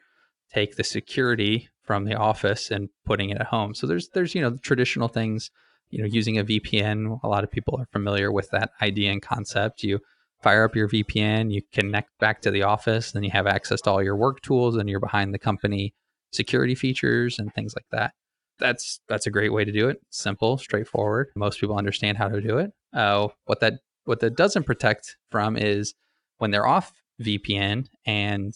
take 0.54 0.76
the 0.76 0.84
security 0.84 1.70
from 1.92 2.06
the 2.06 2.16
office 2.16 2.72
and 2.72 2.88
putting 3.06 3.32
it 3.32 3.38
at 3.42 3.48
home. 3.48 3.74
So 3.74 3.86
there's 3.86 4.08
there's 4.14 4.34
you 4.34 4.40
know 4.42 4.56
traditional 4.64 5.10
things, 5.10 5.52
you 5.90 6.00
know, 6.00 6.08
using 6.10 6.38
a 6.38 6.46
VPN. 6.46 7.20
A 7.22 7.28
lot 7.28 7.44
of 7.44 7.52
people 7.52 7.78
are 7.78 7.86
familiar 7.92 8.32
with 8.32 8.50
that 8.52 8.70
idea 8.82 9.12
and 9.12 9.22
concept. 9.22 9.84
You 9.84 10.00
fire 10.42 10.64
up 10.64 10.74
your 10.74 10.88
VPN, 10.88 11.52
you 11.52 11.62
connect 11.74 12.18
back 12.18 12.40
to 12.44 12.50
the 12.50 12.64
office, 12.64 13.12
then 13.12 13.24
you 13.24 13.30
have 13.32 13.46
access 13.46 13.82
to 13.82 13.92
all 13.92 14.02
your 14.02 14.16
work 14.16 14.40
tools 14.40 14.78
and 14.78 14.90
you're 14.90 15.02
behind 15.02 15.34
the 15.34 15.38
company 15.38 15.94
security 16.32 16.76
features 16.76 17.38
and 17.38 17.54
things 17.54 17.74
like 17.76 17.88
that. 17.92 18.14
That's 18.58 19.02
that's 19.10 19.28
a 19.28 19.32
great 19.32 19.52
way 19.52 19.66
to 19.66 19.72
do 19.74 19.90
it. 19.90 19.98
Simple, 20.12 20.58
straightforward. 20.58 21.28
Most 21.36 21.60
people 21.60 21.78
understand 21.78 22.18
how 22.18 22.30
to 22.30 22.40
do 22.40 22.58
it. 22.58 22.72
Uh, 22.94 23.28
what 23.48 23.60
that 23.60 23.74
what 24.06 24.22
that 24.22 24.38
doesn't 24.38 24.64
protect 24.64 25.18
from 25.30 25.58
is 25.58 25.94
when 26.38 26.52
they're 26.52 26.66
off 26.66 26.94
VPN 27.22 27.88
and 28.06 28.54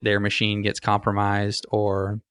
their 0.00 0.18
machine 0.18 0.62
gets 0.62 0.80
compromised 0.80 1.66
or 1.70 2.22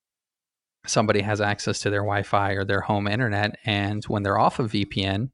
somebody 0.85 1.21
has 1.21 1.41
access 1.41 1.79
to 1.81 1.89
their 1.89 2.01
Wi-Fi 2.01 2.53
or 2.53 2.63
their 2.63 2.81
home 2.81 3.07
internet, 3.07 3.57
and 3.65 4.03
when 4.05 4.23
they're 4.23 4.39
off 4.39 4.59
of 4.59 4.71
VPN, 4.71 5.29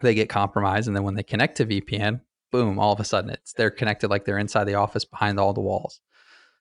they 0.00 0.14
get 0.14 0.28
compromised, 0.28 0.86
and 0.86 0.96
then 0.96 1.04
when 1.04 1.14
they 1.14 1.22
connect 1.22 1.56
to 1.56 1.66
VPN, 1.66 2.20
boom! 2.52 2.78
All 2.78 2.92
of 2.92 3.00
a 3.00 3.04
sudden, 3.04 3.30
it's 3.30 3.52
they're 3.52 3.70
connected 3.70 4.08
like 4.08 4.24
they're 4.24 4.38
inside 4.38 4.64
the 4.64 4.74
office 4.74 5.04
behind 5.04 5.38
all 5.38 5.52
the 5.52 5.60
walls. 5.60 6.00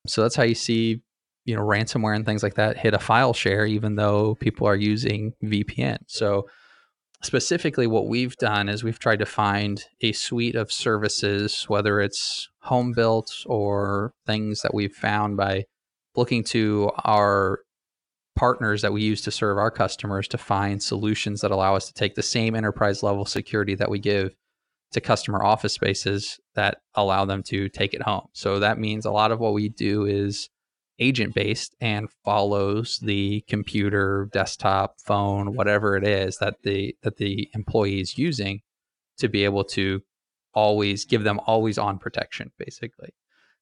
So 0.07 0.21
that's 0.21 0.35
how 0.35 0.43
you 0.43 0.55
see, 0.55 1.01
you 1.45 1.55
know, 1.55 1.61
ransomware 1.61 2.15
and 2.15 2.25
things 2.25 2.43
like 2.43 2.55
that 2.55 2.77
hit 2.77 2.93
a 2.93 2.99
file 2.99 3.33
share, 3.33 3.65
even 3.65 3.95
though 3.95 4.35
people 4.35 4.67
are 4.67 4.75
using 4.75 5.33
VPN. 5.43 5.97
So 6.07 6.47
specifically 7.21 7.87
what 7.87 8.07
we've 8.07 8.35
done 8.37 8.69
is 8.69 8.83
we've 8.83 8.99
tried 8.99 9.19
to 9.19 9.25
find 9.25 9.83
a 10.01 10.11
suite 10.11 10.55
of 10.55 10.71
services 10.71 11.65
whether 11.67 11.99
it's 11.99 12.47
home 12.61 12.93
built 12.93 13.33
or 13.47 14.13
things 14.25 14.61
that 14.61 14.73
we've 14.73 14.93
found 14.93 15.35
by 15.35 15.65
looking 16.15 16.43
to 16.43 16.91
our 17.05 17.61
partners 18.37 18.83
that 18.83 18.93
we 18.93 19.01
use 19.01 19.21
to 19.23 19.31
serve 19.31 19.57
our 19.57 19.71
customers 19.71 20.27
to 20.29 20.37
find 20.37 20.81
solutions 20.81 21.41
that 21.41 21.51
allow 21.51 21.75
us 21.75 21.87
to 21.87 21.93
take 21.93 22.15
the 22.15 22.23
same 22.23 22.55
enterprise 22.55 23.03
level 23.03 23.25
security 23.25 23.75
that 23.75 23.89
we 23.89 23.99
give 23.99 24.35
to 24.91 25.01
customer 25.01 25.43
office 25.43 25.73
spaces 25.73 26.39
that 26.55 26.77
allow 26.95 27.25
them 27.25 27.43
to 27.43 27.67
take 27.67 27.93
it 27.93 28.01
home. 28.03 28.27
So 28.33 28.59
that 28.59 28.79
means 28.79 29.05
a 29.05 29.11
lot 29.11 29.31
of 29.31 29.39
what 29.39 29.53
we 29.53 29.69
do 29.69 30.05
is 30.05 30.49
agent 30.99 31.33
based 31.35 31.75
and 31.81 32.07
follows 32.23 32.99
the 32.99 33.43
computer, 33.47 34.29
desktop, 34.31 34.95
phone, 35.01 35.55
whatever 35.55 35.97
it 35.97 36.03
is 36.03 36.37
that 36.37 36.61
the 36.63 36.95
that 37.03 37.17
the 37.17 37.49
employee 37.53 37.99
is 37.99 38.17
using 38.17 38.61
to 39.17 39.27
be 39.27 39.43
able 39.43 39.63
to 39.63 40.01
always 40.53 41.05
give 41.05 41.23
them 41.23 41.39
always 41.45 41.77
on 41.77 41.99
protection 41.99 42.51
basically. 42.57 43.09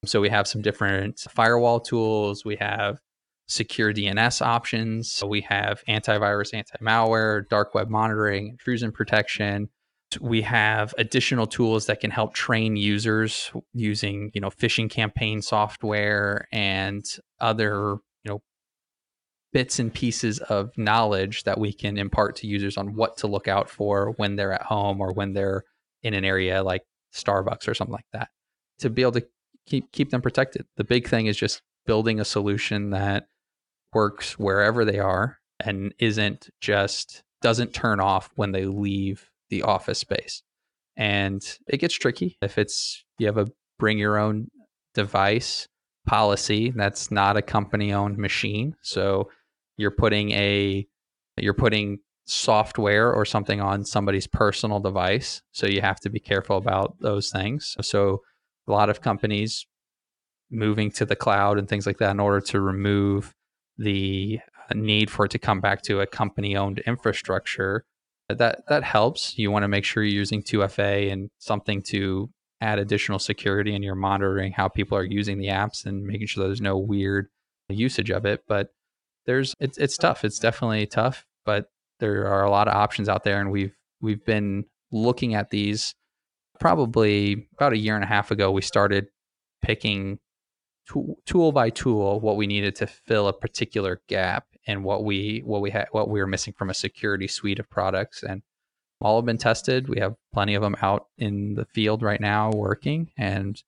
So 0.05 0.22
we 0.22 0.29
have 0.29 0.48
some 0.48 0.62
different 0.62 1.22
firewall 1.29 1.79
tools, 1.79 2.46
we 2.46 2.58
have 2.58 3.00
secure 3.47 3.93
DNS 3.93 4.41
options. 4.41 5.23
We 5.25 5.41
have 5.41 5.83
antivirus, 5.87 6.53
anti 6.53 6.77
malware, 6.81 7.47
dark 7.49 7.73
web 7.73 7.89
monitoring, 7.89 8.49
intrusion 8.49 8.91
protection. 8.91 9.69
We 10.21 10.41
have 10.43 10.93
additional 10.97 11.47
tools 11.47 11.87
that 11.87 11.99
can 11.99 12.11
help 12.11 12.33
train 12.33 12.75
users 12.75 13.51
using, 13.73 14.31
you 14.33 14.41
know, 14.41 14.49
phishing 14.49 14.89
campaign 14.89 15.41
software 15.41 16.47
and 16.51 17.03
other, 17.39 17.97
you 18.23 18.29
know, 18.31 18.41
bits 19.51 19.79
and 19.79 19.93
pieces 19.93 20.39
of 20.39 20.71
knowledge 20.77 21.43
that 21.43 21.59
we 21.59 21.73
can 21.73 21.97
impart 21.97 22.35
to 22.37 22.47
users 22.47 22.77
on 22.77 22.95
what 22.95 23.17
to 23.17 23.27
look 23.27 23.47
out 23.47 23.69
for 23.69 24.13
when 24.17 24.35
they're 24.35 24.53
at 24.53 24.61
home 24.61 25.01
or 25.01 25.11
when 25.11 25.33
they're 25.33 25.63
in 26.03 26.13
an 26.13 26.23
area 26.23 26.63
like 26.63 26.83
Starbucks 27.13 27.67
or 27.67 27.73
something 27.73 27.93
like 27.93 28.05
that 28.13 28.29
to 28.79 28.89
be 28.89 29.01
able 29.01 29.13
to 29.13 29.25
keep 29.65 29.91
keep 29.91 30.11
them 30.11 30.21
protected. 30.21 30.65
The 30.77 30.83
big 30.83 31.07
thing 31.07 31.25
is 31.25 31.37
just 31.37 31.61
building 31.85 32.19
a 32.19 32.25
solution 32.25 32.91
that 32.91 33.27
works 33.95 34.37
wherever 34.37 34.85
they 34.85 34.99
are 34.99 35.39
and 35.59 35.93
isn't 35.97 36.49
just 36.61 37.23
doesn't 37.41 37.73
turn 37.73 37.99
off 37.99 38.29
when 38.35 38.51
they 38.51 38.65
leave 38.65 39.29
the 39.49 39.63
office 39.63 39.99
space. 39.99 40.43
And 40.97 41.41
it 41.67 41.77
gets 41.77 41.95
tricky 41.95 42.37
if 42.41 42.57
it's 42.57 43.03
you 43.17 43.25
have 43.25 43.37
a 43.37 43.47
bring 43.79 43.97
your 43.97 44.17
own 44.17 44.49
device 44.93 45.67
policy 46.05 46.71
that's 46.75 47.09
not 47.09 47.35
a 47.37 47.41
company 47.41 47.91
owned 47.91 48.17
machine. 48.17 48.75
So 48.81 49.29
you're 49.77 49.91
putting 49.91 50.31
a 50.31 50.85
you're 51.37 51.53
putting 51.53 51.99
software 52.25 53.11
or 53.11 53.25
something 53.25 53.61
on 53.61 53.85
somebody's 53.85 54.27
personal 54.27 54.79
device. 54.79 55.41
So 55.51 55.67
you 55.67 55.81
have 55.81 55.99
to 56.01 56.09
be 56.09 56.19
careful 56.19 56.57
about 56.57 56.95
those 56.99 57.29
things. 57.29 57.75
So 57.81 58.21
a 58.67 58.71
lot 58.71 58.89
of 58.89 59.01
companies 59.01 59.65
moving 60.49 60.91
to 60.91 61.05
the 61.05 61.15
cloud 61.15 61.59
and 61.59 61.67
things 61.67 61.85
like 61.85 61.97
that 61.97 62.11
in 62.11 62.19
order 62.19 62.41
to 62.41 62.61
remove 62.61 63.33
the 63.77 64.39
uh, 64.70 64.74
need 64.75 65.10
for 65.10 65.25
it 65.25 65.32
to 65.32 65.39
come 65.39 65.62
back 65.62 65.82
to 65.84 66.01
a 66.01 66.08
company 66.08 66.55
owned 66.55 66.79
infrastructure 66.79 67.86
that 68.29 68.63
that 68.67 68.84
helps. 68.84 69.38
You 69.38 69.51
want 69.51 69.63
to 69.63 69.67
make 69.67 69.86
sure 69.86 70.03
you're 70.03 70.20
using 70.20 70.41
2fa 70.41 71.12
and 71.12 71.29
something 71.38 71.82
to 71.89 72.29
add 72.62 72.79
additional 72.79 73.20
security 73.20 73.75
and 73.75 73.84
you're 73.84 73.96
monitoring 73.96 74.51
how 74.51 74.67
people 74.67 74.98
are 74.98 75.03
using 75.03 75.38
the 75.38 75.48
apps 75.48 75.86
and 75.86 76.03
making 76.03 76.27
sure 76.27 76.46
there's 76.46 76.62
no 76.62 76.77
weird 76.77 77.27
usage 77.70 78.10
of 78.12 78.25
it 78.25 78.41
but 78.48 78.70
there's 79.25 79.53
it's 79.60 79.77
it's 79.77 79.98
tough. 79.98 80.24
It's 80.24 80.39
definitely 80.39 80.86
tough 80.88 81.25
but 81.46 81.67
there 82.00 82.27
are 82.27 82.44
a 82.44 82.50
lot 82.50 82.67
of 82.67 82.75
options 82.75 83.10
out 83.10 83.24
there 83.24 83.39
and 83.39 83.51
we've 83.51 83.75
we've 84.01 84.25
been 84.25 84.65
looking 84.91 85.36
at 85.36 85.50
these. 85.50 85.94
Probably 86.60 87.48
about 87.58 87.74
a 87.74 87.77
year 87.77 87.96
and 87.96 88.03
a 88.03 88.08
half 88.08 88.32
ago 88.32 88.50
we 88.51 88.62
started 88.62 89.08
picking 89.62 90.20
tool 90.88 91.51
by 91.51 91.70
tool 91.70 92.20
what 92.20 92.38
we 92.38 92.48
needed 92.48 92.75
to 92.75 92.88
fill 92.88 93.27
a 93.27 93.34
particular 93.34 94.01
gap 94.08 94.48
and 94.68 94.84
what 94.84 95.04
we 95.04 95.42
what 95.46 95.62
we 95.62 95.72
had 95.72 95.88
what 95.92 96.10
we 96.10 96.20
were 96.20 96.27
missing 96.27 96.54
from 96.54 96.70
a 96.70 96.74
security 96.74 97.27
suite 97.27 97.60
of 97.60 97.70
products. 97.70 98.24
And 98.24 98.42
all 99.01 99.18
have 99.18 99.25
been 99.25 99.38
tested. 99.38 99.89
We 99.89 100.00
have 100.00 100.15
plenty 100.34 100.56
of 100.56 100.62
them 100.62 100.75
out 100.82 101.08
in 101.18 101.56
the 101.56 101.65
field 101.65 102.01
right 102.01 102.22
now 102.22 102.51
working 102.51 103.12
and 103.18 103.62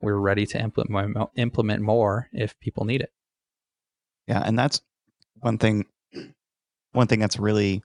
we're 0.00 0.16
ready 0.16 0.46
to 0.46 0.60
implement 0.60 1.16
implement 1.36 1.82
more 1.82 2.28
if 2.32 2.58
people 2.60 2.84
need 2.84 3.00
it. 3.02 3.12
Yeah 4.26 4.42
and 4.44 4.58
that's 4.58 4.80
one 5.40 5.58
thing 5.58 5.86
one 6.92 7.06
thing 7.06 7.20
that's 7.20 7.38
really 7.38 7.82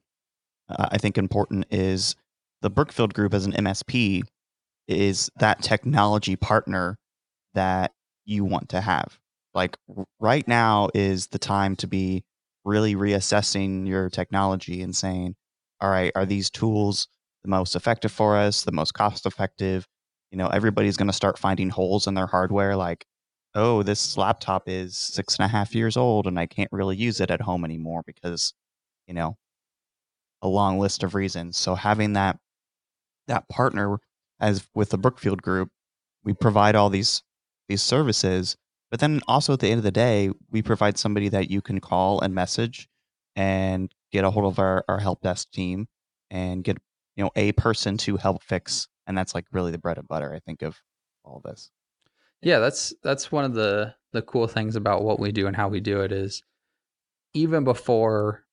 uh, 0.70 0.88
i 0.92 0.98
think 0.98 1.18
important 1.18 1.66
is 1.72 2.16
the 2.62 2.70
brookfield 2.70 3.14
group 3.14 3.34
as 3.34 3.46
an 3.46 3.52
msp 3.54 4.22
is 4.88 5.30
that 5.38 5.62
technology 5.62 6.36
partner 6.36 6.98
that 7.54 7.92
you 8.30 8.46
want 8.46 8.70
to 8.70 8.82
have. 8.82 9.18
Like 9.54 9.78
right 10.20 10.48
now 10.48 10.90
is 10.94 11.28
the 11.28 11.40
time 11.40 11.76
to 11.78 11.88
be 11.88 12.24
really 12.64 12.96
reassessing 12.96 13.88
your 13.88 14.10
technology 14.10 14.82
and 14.82 14.96
saying, 14.96 15.36
all 15.82 15.90
right, 15.90 16.12
are 16.16 16.26
these 16.26 16.50
tools 16.50 17.08
the 17.44 17.50
most 17.50 17.76
effective 17.76 18.12
for 18.12 18.38
us, 18.38 18.64
the 18.64 18.72
most 18.72 18.94
cost 18.94 19.26
effective? 19.26 19.88
You 20.32 20.38
know, 20.38 20.48
everybody's 20.48 20.98
going 20.98 21.08
to 21.08 21.14
start 21.14 21.40
finding 21.40 21.70
holes 21.70 22.06
in 22.06 22.14
their 22.14 22.28
hardware 22.28 22.76
like, 22.76 23.06
oh, 23.56 23.82
this 23.82 24.16
laptop 24.16 24.64
is 24.68 24.96
six 24.96 25.36
and 25.38 25.46
a 25.46 25.48
half 25.48 25.74
years 25.74 25.98
old 25.98 26.28
and 26.28 26.40
I 26.40 26.46
can't 26.46 26.72
really 26.72 26.96
use 26.96 27.20
it 27.20 27.32
at 27.32 27.42
home 27.42 27.66
anymore 27.66 28.04
because, 28.06 28.54
you 29.08 29.16
know, 29.16 29.38
a 30.44 30.48
long 30.48 30.78
list 30.78 31.02
of 31.04 31.16
reasons. 31.16 31.58
So 31.58 31.76
having 31.76 32.14
that 32.14 32.38
that 33.28 33.48
partner 33.50 33.98
as 34.40 34.68
with 34.74 34.90
the 34.90 34.98
Brookfield 34.98 35.42
group, 35.42 35.70
we 36.24 36.34
provide 36.34 36.76
all 36.76 36.90
these 36.90 37.24
these 37.70 37.82
services. 37.82 38.58
But 38.92 39.00
then 39.00 39.22
also 39.28 39.54
at 39.54 39.60
the 39.60 39.70
end 39.70 39.78
of 39.78 39.84
the 39.84 39.92
day, 39.92 40.32
we 40.52 40.62
provide 40.62 40.98
somebody 40.98 41.30
that 41.30 41.50
you 41.50 41.62
can 41.62 41.80
call 41.80 42.20
and 42.20 42.36
message 42.36 42.90
and 43.36 43.94
get 44.12 44.26
a 44.26 44.32
hold 44.32 44.46
of 44.52 44.60
our, 44.60 44.84
our 44.90 45.00
help 45.00 45.22
desk 45.22 45.52
team 45.52 45.88
and 46.30 46.64
get 46.64 46.78
you 47.16 47.24
know 47.24 47.32
a 47.36 47.52
person 47.54 47.98
to 47.98 48.18
help 48.18 48.44
fix 48.44 48.88
and 49.08 49.18
that's 49.18 49.36
like 49.36 49.46
really 49.52 49.72
the 49.72 49.78
bread 49.78 49.98
and 49.98 50.08
butter 50.08 50.34
i 50.34 50.40
think 50.40 50.62
of 50.62 50.78
all 51.24 51.42
this 51.44 51.72
yeah 52.42 52.60
that's 52.60 52.94
that's 53.04 53.32
one 53.32 53.46
of 53.46 53.54
the 53.54 53.94
the 54.14 54.22
cool 54.22 54.48
things 54.48 54.76
about 54.76 55.04
what 55.04 55.20
we 55.20 55.32
do 55.32 55.48
and 55.48 55.56
how 55.56 55.68
we 55.68 55.80
do 55.80 56.02
it 56.02 56.12
is 56.12 56.44
even 57.34 57.64
before 57.64 58.46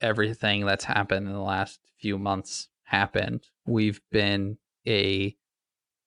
everything 0.00 0.64
that's 0.64 0.84
happened 0.84 1.26
in 1.26 1.32
the 1.32 1.40
last 1.40 1.80
few 1.98 2.16
months 2.18 2.68
happened 2.84 3.48
we've 3.66 4.00
been 4.12 4.56
a 4.86 5.34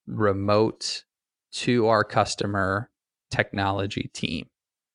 remote 0.08 1.04
to 1.52 1.88
our 1.88 2.04
customer 2.04 2.90
technology 3.30 4.10
team. 4.14 4.48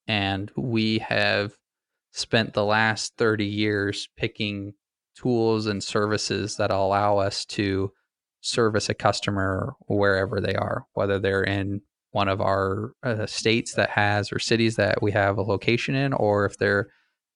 And 0.07 0.51
we 0.57 0.99
have 0.99 1.57
spent 2.13 2.55
the 2.55 2.65
last 2.65 3.17
30 3.19 3.45
years 3.45 4.09
picking 4.17 4.75
tools 5.17 5.67
and 5.67 5.83
services 5.83 6.57
that 6.57 6.71
allow 6.71 7.19
us 7.19 7.45
to 7.45 7.93
service 8.41 8.89
a 8.89 8.95
customer 8.95 9.75
wherever 9.89 10.41
they 10.41 10.55
are, 10.55 10.87
whether 10.93 11.19
they're 11.19 11.43
in 11.43 11.81
one 12.13 12.29
of 12.29 12.41
our 12.41 12.93
uh, 13.03 13.27
states 13.27 13.75
that 13.75 13.91
has 13.91 14.33
or 14.33 14.39
cities 14.39 14.77
that 14.77 15.03
we 15.03 15.13
have 15.13 15.37
a 15.37 15.43
location 15.43 15.95
in, 15.95 16.13
or 16.13 16.47
if 16.47 16.57
they're 16.57 16.89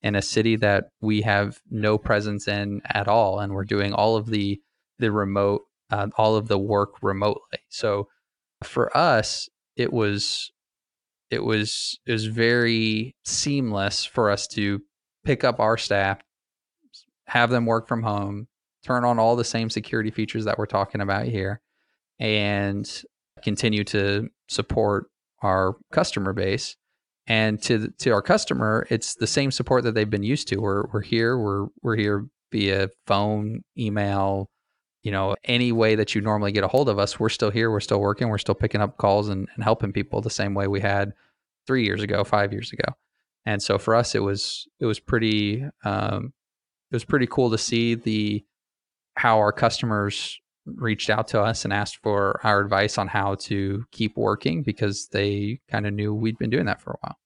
in 0.02 0.14
a 0.14 0.22
city 0.22 0.56
that 0.56 0.84
we 1.00 1.20
have 1.20 1.60
no 1.70 1.98
presence 1.98 2.48
in 2.48 2.80
at 2.86 3.08
all, 3.08 3.40
and 3.40 3.52
we're 3.52 3.64
doing 3.64 3.92
all 3.92 4.16
of 4.16 4.26
the 4.26 4.60
the 4.98 5.10
remote, 5.10 5.62
uh, 5.90 6.06
all 6.16 6.36
of 6.36 6.48
the 6.48 6.58
work 6.58 7.02
remotely. 7.02 7.58
So 7.68 8.08
for 8.64 8.96
us, 8.96 9.48
it 9.76 9.92
was 9.92 10.52
it 11.30 11.44
was 11.44 11.98
it 12.06 12.12
was 12.12 12.26
very 12.26 13.14
seamless 13.24 14.04
for 14.04 14.30
us 14.30 14.46
to 14.48 14.80
pick 15.24 15.44
up 15.44 15.60
our 15.60 15.76
staff, 15.76 16.20
have 17.26 17.50
them 17.50 17.66
work 17.66 17.86
from 17.86 18.02
home, 18.02 18.48
turn 18.84 19.04
on 19.04 19.18
all 19.18 19.36
the 19.36 19.44
same 19.44 19.70
security 19.70 20.10
features 20.10 20.44
that 20.44 20.58
we're 20.58 20.66
talking 20.66 21.00
about 21.00 21.26
here, 21.26 21.60
and 22.18 23.02
continue 23.42 23.84
to 23.84 24.28
support 24.48 25.06
our 25.42 25.76
customer 25.92 26.32
base. 26.32 26.76
And 27.26 27.62
to 27.62 27.92
to 28.00 28.10
our 28.10 28.22
customer, 28.22 28.86
it's 28.90 29.14
the 29.14 29.26
same 29.26 29.50
support 29.52 29.84
that 29.84 29.94
they've 29.94 30.10
been 30.10 30.24
used 30.24 30.48
to. 30.48 30.56
We're 30.56 30.86
we're 30.92 31.02
here. 31.02 31.38
We're 31.38 31.66
we're 31.82 31.96
here 31.96 32.26
via 32.50 32.88
phone, 33.06 33.62
email, 33.78 34.50
you 35.02 35.10
know, 35.10 35.34
any 35.44 35.72
way 35.72 35.94
that 35.94 36.14
you 36.14 36.20
normally 36.20 36.52
get 36.52 36.64
a 36.64 36.68
hold 36.68 36.88
of 36.88 36.98
us, 36.98 37.18
we're 37.18 37.28
still 37.28 37.50
here, 37.50 37.70
we're 37.70 37.80
still 37.80 38.00
working, 38.00 38.28
we're 38.28 38.38
still 38.38 38.54
picking 38.54 38.80
up 38.80 38.98
calls 38.98 39.28
and, 39.28 39.48
and 39.54 39.64
helping 39.64 39.92
people 39.92 40.20
the 40.20 40.30
same 40.30 40.54
way 40.54 40.66
we 40.66 40.80
had 40.80 41.12
three 41.66 41.84
years 41.84 42.02
ago, 42.02 42.24
five 42.24 42.52
years 42.52 42.72
ago. 42.72 42.94
And 43.46 43.62
so 43.62 43.78
for 43.78 43.94
us, 43.94 44.14
it 44.14 44.20
was 44.20 44.68
it 44.80 44.86
was 44.86 45.00
pretty 45.00 45.64
um, 45.84 46.32
it 46.90 46.94
was 46.94 47.04
pretty 47.04 47.26
cool 47.26 47.50
to 47.50 47.58
see 47.58 47.94
the 47.94 48.44
how 49.16 49.38
our 49.38 49.52
customers 49.52 50.38
reached 50.66 51.10
out 51.10 51.28
to 51.28 51.40
us 51.40 51.64
and 51.64 51.72
asked 51.72 51.96
for 52.02 52.38
our 52.44 52.60
advice 52.60 52.98
on 52.98 53.08
how 53.08 53.34
to 53.34 53.84
keep 53.92 54.16
working 54.16 54.62
because 54.62 55.08
they 55.08 55.60
kind 55.70 55.86
of 55.86 55.94
knew 55.94 56.14
we'd 56.14 56.38
been 56.38 56.50
doing 56.50 56.66
that 56.66 56.80
for 56.80 56.92
a 56.92 56.96
while. 57.00 57.16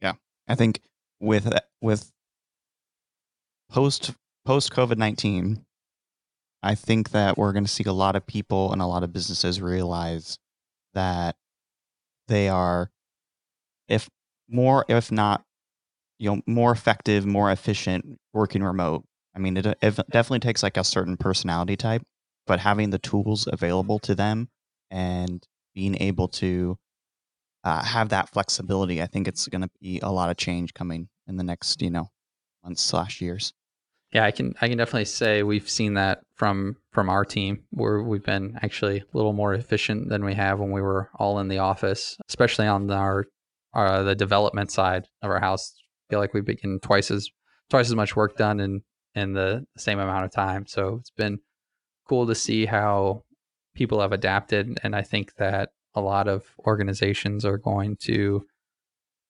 Yeah, 0.00 0.12
I 0.46 0.54
think 0.54 0.80
with 1.20 1.52
with 1.80 2.12
post 3.70 4.12
post 4.44 4.72
COVID 4.72 4.98
nineteen, 4.98 5.64
I 6.62 6.74
think 6.74 7.10
that 7.10 7.36
we're 7.36 7.52
going 7.52 7.64
to 7.64 7.70
see 7.70 7.84
a 7.84 7.92
lot 7.92 8.16
of 8.16 8.26
people 8.26 8.72
and 8.72 8.80
a 8.80 8.86
lot 8.86 9.02
of 9.02 9.12
businesses 9.12 9.60
realize 9.60 10.38
that 10.94 11.36
they 12.28 12.48
are, 12.48 12.90
if 13.88 14.08
more, 14.48 14.84
if 14.88 15.10
not, 15.10 15.42
you 16.18 16.30
know, 16.30 16.42
more 16.46 16.70
effective, 16.70 17.26
more 17.26 17.50
efficient 17.50 18.18
working 18.32 18.62
remote. 18.62 19.04
I 19.34 19.40
mean, 19.40 19.56
it, 19.56 19.66
it 19.66 19.96
definitely 20.10 20.40
takes 20.40 20.62
like 20.62 20.76
a 20.76 20.84
certain 20.84 21.16
personality 21.16 21.76
type, 21.76 22.02
but 22.46 22.60
having 22.60 22.90
the 22.90 22.98
tools 22.98 23.48
available 23.50 23.98
to 24.00 24.14
them 24.14 24.48
and 24.90 25.44
being 25.74 25.96
able 26.00 26.28
to 26.28 26.78
uh, 27.64 27.82
have 27.82 28.10
that 28.10 28.28
flexibility, 28.28 29.02
I 29.02 29.06
think 29.06 29.26
it's 29.26 29.48
going 29.48 29.62
to 29.62 29.70
be 29.80 30.00
a 30.00 30.10
lot 30.10 30.30
of 30.30 30.36
change 30.36 30.74
coming 30.74 31.08
in 31.26 31.36
the 31.36 31.44
next, 31.44 31.82
you 31.82 31.90
know, 31.90 32.10
months 32.62 32.82
slash 32.82 33.20
years. 33.20 33.52
Yeah, 34.12 34.24
I 34.26 34.30
can 34.30 34.54
I 34.60 34.68
can 34.68 34.76
definitely 34.76 35.06
say 35.06 35.42
we've 35.42 35.68
seen 35.68 35.94
that 35.94 36.20
from 36.34 36.76
from 36.90 37.08
our 37.08 37.24
team 37.24 37.64
where 37.70 38.02
we've 38.02 38.22
been 38.22 38.58
actually 38.62 38.98
a 38.98 39.16
little 39.16 39.32
more 39.32 39.54
efficient 39.54 40.10
than 40.10 40.24
we 40.24 40.34
have 40.34 40.58
when 40.60 40.70
we 40.70 40.82
were 40.82 41.08
all 41.14 41.38
in 41.38 41.48
the 41.48 41.58
office, 41.58 42.18
especially 42.28 42.66
on 42.66 42.90
our 42.90 43.24
uh, 43.74 44.02
the 44.02 44.14
development 44.14 44.70
side 44.70 45.06
of 45.22 45.30
our 45.30 45.40
house. 45.40 45.72
I 45.78 46.12
feel 46.12 46.20
like 46.20 46.34
we've 46.34 46.44
been 46.44 46.56
getting 46.56 46.80
twice 46.80 47.10
as 47.10 47.30
twice 47.70 47.86
as 47.86 47.94
much 47.94 48.14
work 48.14 48.36
done 48.36 48.60
in 48.60 48.82
in 49.14 49.32
the 49.32 49.64
same 49.78 49.98
amount 49.98 50.26
of 50.26 50.32
time. 50.32 50.66
So 50.66 50.96
it's 51.00 51.10
been 51.10 51.38
cool 52.06 52.26
to 52.26 52.34
see 52.34 52.66
how 52.66 53.24
people 53.74 54.02
have 54.02 54.12
adapted, 54.12 54.78
and 54.82 54.94
I 54.94 55.02
think 55.02 55.36
that 55.36 55.70
a 55.94 56.02
lot 56.02 56.28
of 56.28 56.44
organizations 56.66 57.46
are 57.46 57.58
going 57.58 57.96
to 58.02 58.44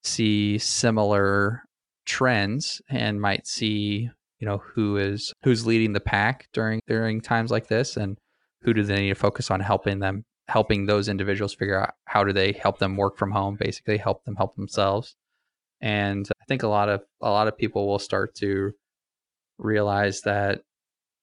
see 0.02 0.58
similar 0.58 1.62
trends 2.04 2.82
and 2.88 3.20
might 3.20 3.46
see 3.46 4.10
you 4.42 4.48
know 4.48 4.60
who 4.74 4.96
is 4.96 5.32
who's 5.44 5.68
leading 5.68 5.92
the 5.92 6.00
pack 6.00 6.48
during 6.52 6.82
during 6.88 7.20
times 7.20 7.52
like 7.52 7.68
this 7.68 7.96
and 7.96 8.18
who 8.62 8.74
do 8.74 8.82
they 8.82 9.02
need 9.02 9.08
to 9.10 9.14
focus 9.14 9.52
on 9.52 9.60
helping 9.60 10.00
them 10.00 10.24
helping 10.48 10.84
those 10.84 11.08
individuals 11.08 11.54
figure 11.54 11.80
out 11.80 11.94
how 12.06 12.24
do 12.24 12.32
they 12.32 12.50
help 12.50 12.80
them 12.80 12.96
work 12.96 13.16
from 13.16 13.30
home 13.30 13.56
basically 13.56 13.96
help 13.96 14.24
them 14.24 14.34
help 14.34 14.56
themselves. 14.56 15.14
And 15.80 16.28
i 16.40 16.44
think 16.46 16.64
a 16.64 16.68
lot 16.68 16.88
of 16.88 17.02
a 17.20 17.30
lot 17.30 17.46
of 17.46 17.56
people 17.56 17.86
will 17.86 18.00
start 18.00 18.34
to 18.36 18.72
realize 19.58 20.22
that 20.22 20.62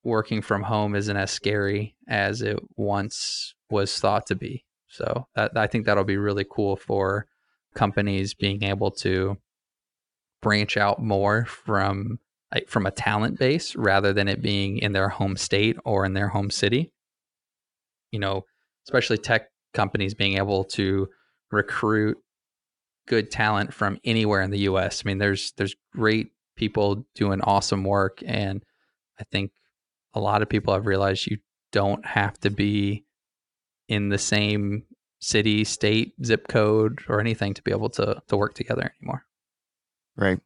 working 0.06 0.42
from 0.42 0.64
home 0.64 0.96
isn't 0.96 1.18
as 1.18 1.30
scary 1.30 1.98
as 2.08 2.42
it 2.42 2.58
once 2.78 3.54
was 3.70 4.00
thought 4.00 4.28
to 4.28 4.36
be. 4.36 4.64
So 4.88 5.28
that, 5.36 5.58
i 5.58 5.68
think 5.68 5.86
that'll 5.86 6.06
be 6.06 6.18
really 6.18 6.46
cool 6.50 6.78
for 6.78 7.28
companies 7.76 8.34
being 8.34 8.64
able 8.64 8.92
to 8.92 9.38
branch 10.42 10.78
out 10.78 11.04
more 11.04 11.44
from 11.44 12.20
from 12.68 12.86
a 12.86 12.91
talent 12.91 13.38
base 13.38 13.75
rather 13.75 14.13
than 14.13 14.27
it 14.27 14.41
being 14.41 14.79
in 14.79 14.91
their 14.91 15.10
home 15.10 15.38
state 15.38 15.77
or 15.86 16.06
in 16.06 16.13
their 16.13 16.29
home 16.29 16.50
city. 16.50 16.91
You 18.12 18.20
know, 18.20 18.46
especially 18.88 19.18
tech 19.18 19.50
companies 19.74 20.13
being 20.13 20.38
able 20.38 20.63
to 20.63 21.08
recruit 21.51 22.18
good 23.08 23.32
talent 23.32 23.74
from 23.74 24.00
anywhere 24.03 24.41
in 24.41 24.51
the 24.51 24.60
US. 24.60 25.03
I 25.03 25.10
mean, 25.10 25.18
there's 25.18 25.51
there's 25.58 25.75
great 25.94 26.32
people 26.56 27.06
doing 27.15 27.41
awesome 27.41 27.84
work 27.84 28.22
and 28.25 28.63
I 29.20 29.24
think 29.32 29.51
a 30.13 30.20
lot 30.20 30.41
of 30.41 30.50
people 30.50 30.74
have 30.74 30.86
realized 30.86 31.27
you 31.27 31.38
don't 31.72 32.06
have 32.06 32.38
to 32.39 32.50
be 32.50 33.06
in 33.88 34.10
the 34.10 34.17
same 34.17 34.84
city, 35.19 35.63
state, 35.63 36.13
zip 36.24 36.47
code 36.47 37.00
or 37.08 37.19
anything 37.19 37.54
to 37.54 37.62
be 37.62 37.71
able 37.71 37.89
to 37.89 38.21
to 38.28 38.38
work 38.38 38.54
together 38.56 38.91
anymore. 39.00 39.26
Right. 40.15 40.39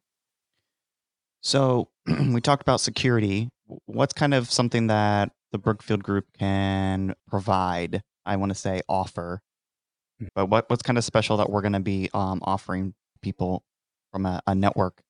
So 1.44 1.90
we 2.06 2.40
talked 2.40 2.62
about 2.62 2.80
security. 2.80 3.50
What's 3.86 4.14
kind 4.14 4.34
of 4.34 4.50
something 4.50 4.88
that 4.88 5.30
the 5.52 5.58
Brookfield 5.58 6.02
Group 6.02 6.26
can 6.38 7.14
provide? 7.28 8.02
I 8.26 8.36
want 8.36 8.50
to 8.50 8.54
say 8.54 8.80
offer, 8.88 9.42
mm. 10.20 10.28
but 10.34 10.46
what 10.46 10.68
what's 10.70 10.82
kind 10.82 10.96
of 10.96 11.04
special 11.04 11.36
that 11.36 11.50
we're 11.50 11.60
going 11.60 11.74
to 11.74 11.80
be 11.80 12.08
um, 12.14 12.40
offering 12.42 12.94
people 13.22 13.62
from 14.10 14.24
a, 14.24 14.40
a 14.46 14.54
network 14.54 15.02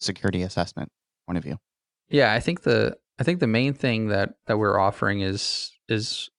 security 0.00 0.42
assessment 0.42 0.90
point 1.26 1.36
of 1.36 1.44
view? 1.44 1.58
Yeah, 2.08 2.32
I 2.32 2.40
think 2.40 2.62
the 2.62 2.96
I 3.18 3.24
think 3.24 3.40
the 3.40 3.46
main 3.46 3.74
thing 3.74 4.08
that 4.08 4.34
that 4.46 4.58
we're 4.58 4.78
offering 4.78 5.20
is 5.20 5.72
is 5.88 6.30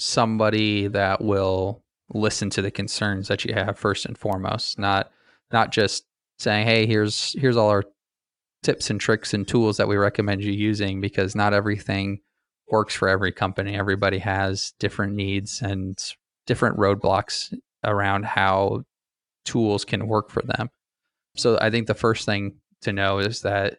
somebody 0.00 0.88
that 0.88 1.20
will 1.20 1.84
listen 2.12 2.50
to 2.50 2.62
the 2.62 2.72
concerns 2.72 3.28
that 3.28 3.44
you 3.44 3.54
have 3.54 3.78
first 3.78 4.04
and 4.06 4.18
foremost, 4.18 4.76
not 4.76 5.12
not 5.52 5.70
just 5.70 6.04
saying, 6.40 6.66
"Hey, 6.66 6.86
here's 6.86 7.34
here's 7.38 7.56
all 7.56 7.68
our 7.68 7.84
tips 8.62 8.90
and 8.90 9.00
tricks 9.00 9.32
and 9.32 9.46
tools 9.46 9.76
that 9.78 9.88
we 9.88 9.96
recommend 9.96 10.42
you 10.42 10.52
using 10.52 11.00
because 11.00 11.34
not 11.34 11.54
everything 11.54 12.20
works 12.68 12.94
for 12.94 13.08
every 13.08 13.32
company. 13.32 13.76
Everybody 13.76 14.18
has 14.18 14.72
different 14.78 15.14
needs 15.14 15.60
and 15.62 15.98
different 16.46 16.76
roadblocks 16.76 17.54
around 17.84 18.24
how 18.24 18.84
tools 19.44 19.84
can 19.84 20.06
work 20.06 20.30
for 20.30 20.42
them. 20.42 20.68
So 21.36 21.58
I 21.60 21.70
think 21.70 21.86
the 21.86 21.94
first 21.94 22.26
thing 22.26 22.56
to 22.82 22.92
know 22.92 23.18
is 23.18 23.42
that 23.42 23.78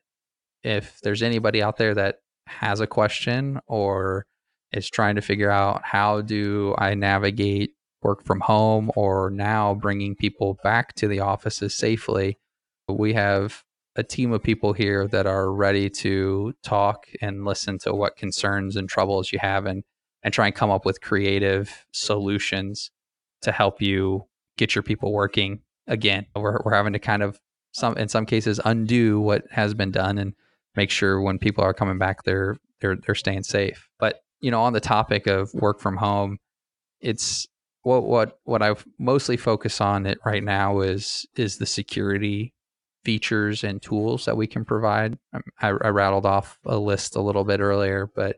if 0.63 1.00
there's 1.02 1.24
anybody 1.24 1.62
out 1.62 1.78
there 1.78 1.94
that 1.96 2.20
has 2.48 2.80
a 2.80 2.88
question 2.88 3.60
or 3.67 4.26
is 4.72 4.89
trying 4.89 5.15
to 5.15 5.22
figure 5.22 5.52
out 5.52 5.82
how 5.84 6.22
do 6.22 6.76
I 6.78 6.94
navigate 6.94 7.72
work 8.02 8.24
from 8.26 8.39
home 8.39 8.91
or 8.96 9.30
now 9.30 9.76
bringing 9.76 10.15
people 10.15 10.58
back 10.63 10.94
to 10.96 11.08
the 11.08 11.20
offices 11.20 11.76
safely, 11.76 12.38
we 12.88 13.13
have 13.13 13.63
a 13.95 14.04
team 14.04 14.32
of 14.32 14.41
people 14.41 14.73
here 14.73 15.08
that 15.08 15.25
are 15.25 15.51
ready 15.51 15.89
to 15.89 16.54
talk 16.63 17.08
and 17.21 17.45
listen 17.45 17.77
to 17.80 17.93
what 17.93 18.15
concerns 18.15 18.75
and 18.75 18.88
troubles 18.88 19.32
you 19.32 19.39
have 19.39 19.65
and 19.65 19.84
and 20.23 20.34
try 20.34 20.45
and 20.45 20.56
come 20.56 20.69
up 20.69 20.86
with 20.86 21.01
creative 21.01 21.86
solutions 21.91 22.91
to 23.41 23.51
help 23.51 23.82
you 23.82 24.27
get 24.58 24.75
your 24.75 24.84
people 24.84 25.12
working 25.12 25.62
again. 25.88 26.25
We're 26.36 26.60
we're 26.63 26.75
having 26.75 26.93
to 26.93 26.99
kind 26.99 27.23
of 27.23 27.39
some 27.71 27.97
in 27.97 28.08
some 28.08 28.25
cases 28.25 28.60
undo 28.63 29.19
what 29.19 29.43
has 29.51 29.73
been 29.73 29.91
done 29.91 30.17
and 30.17 30.34
make 30.75 30.89
sure 30.89 31.21
when 31.21 31.38
people 31.38 31.63
are 31.63 31.73
coming 31.73 31.97
back 31.97 32.23
they're 32.23 32.58
they're 32.80 32.95
they're 32.95 33.15
staying 33.15 33.43
safe. 33.43 33.89
But 33.99 34.21
you 34.39 34.51
know, 34.51 34.62
on 34.62 34.73
the 34.73 34.80
topic 34.80 35.27
of 35.27 35.54
work 35.54 35.80
from 35.80 35.97
home, 35.97 36.38
it's 36.99 37.47
what 37.84 38.04
what 38.04 38.39
what 38.43 38.62
I've 38.62 38.86
mostly 38.99 39.38
focused 39.38 39.82
on 39.82 40.06
it 40.06 40.17
right 40.25 40.43
now 40.43 40.80
is 40.82 41.25
is 41.36 41.58
the 41.58 41.65
security 41.65 42.54
features 43.03 43.63
and 43.63 43.81
tools 43.81 44.25
that 44.25 44.37
we 44.37 44.47
can 44.47 44.65
provide. 44.65 45.17
Um, 45.33 45.43
I, 45.59 45.67
I 45.69 45.89
rattled 45.89 46.25
off 46.25 46.59
a 46.65 46.77
list 46.77 47.15
a 47.15 47.21
little 47.21 47.43
bit 47.43 47.59
earlier, 47.59 48.09
but 48.13 48.37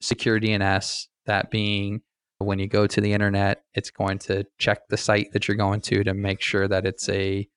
secure 0.00 0.40
DNS, 0.40 1.06
that 1.26 1.50
being 1.50 2.02
when 2.38 2.58
you 2.58 2.66
go 2.66 2.86
to 2.86 3.00
the 3.00 3.12
internet, 3.12 3.64
it's 3.74 3.90
going 3.90 4.18
to 4.18 4.44
check 4.58 4.88
the 4.88 4.96
site 4.96 5.32
that 5.32 5.48
you're 5.48 5.56
going 5.56 5.80
to 5.80 6.04
to 6.04 6.14
make 6.14 6.40
sure 6.40 6.68
that 6.68 6.84
it's 6.84 7.08
a, 7.08 7.48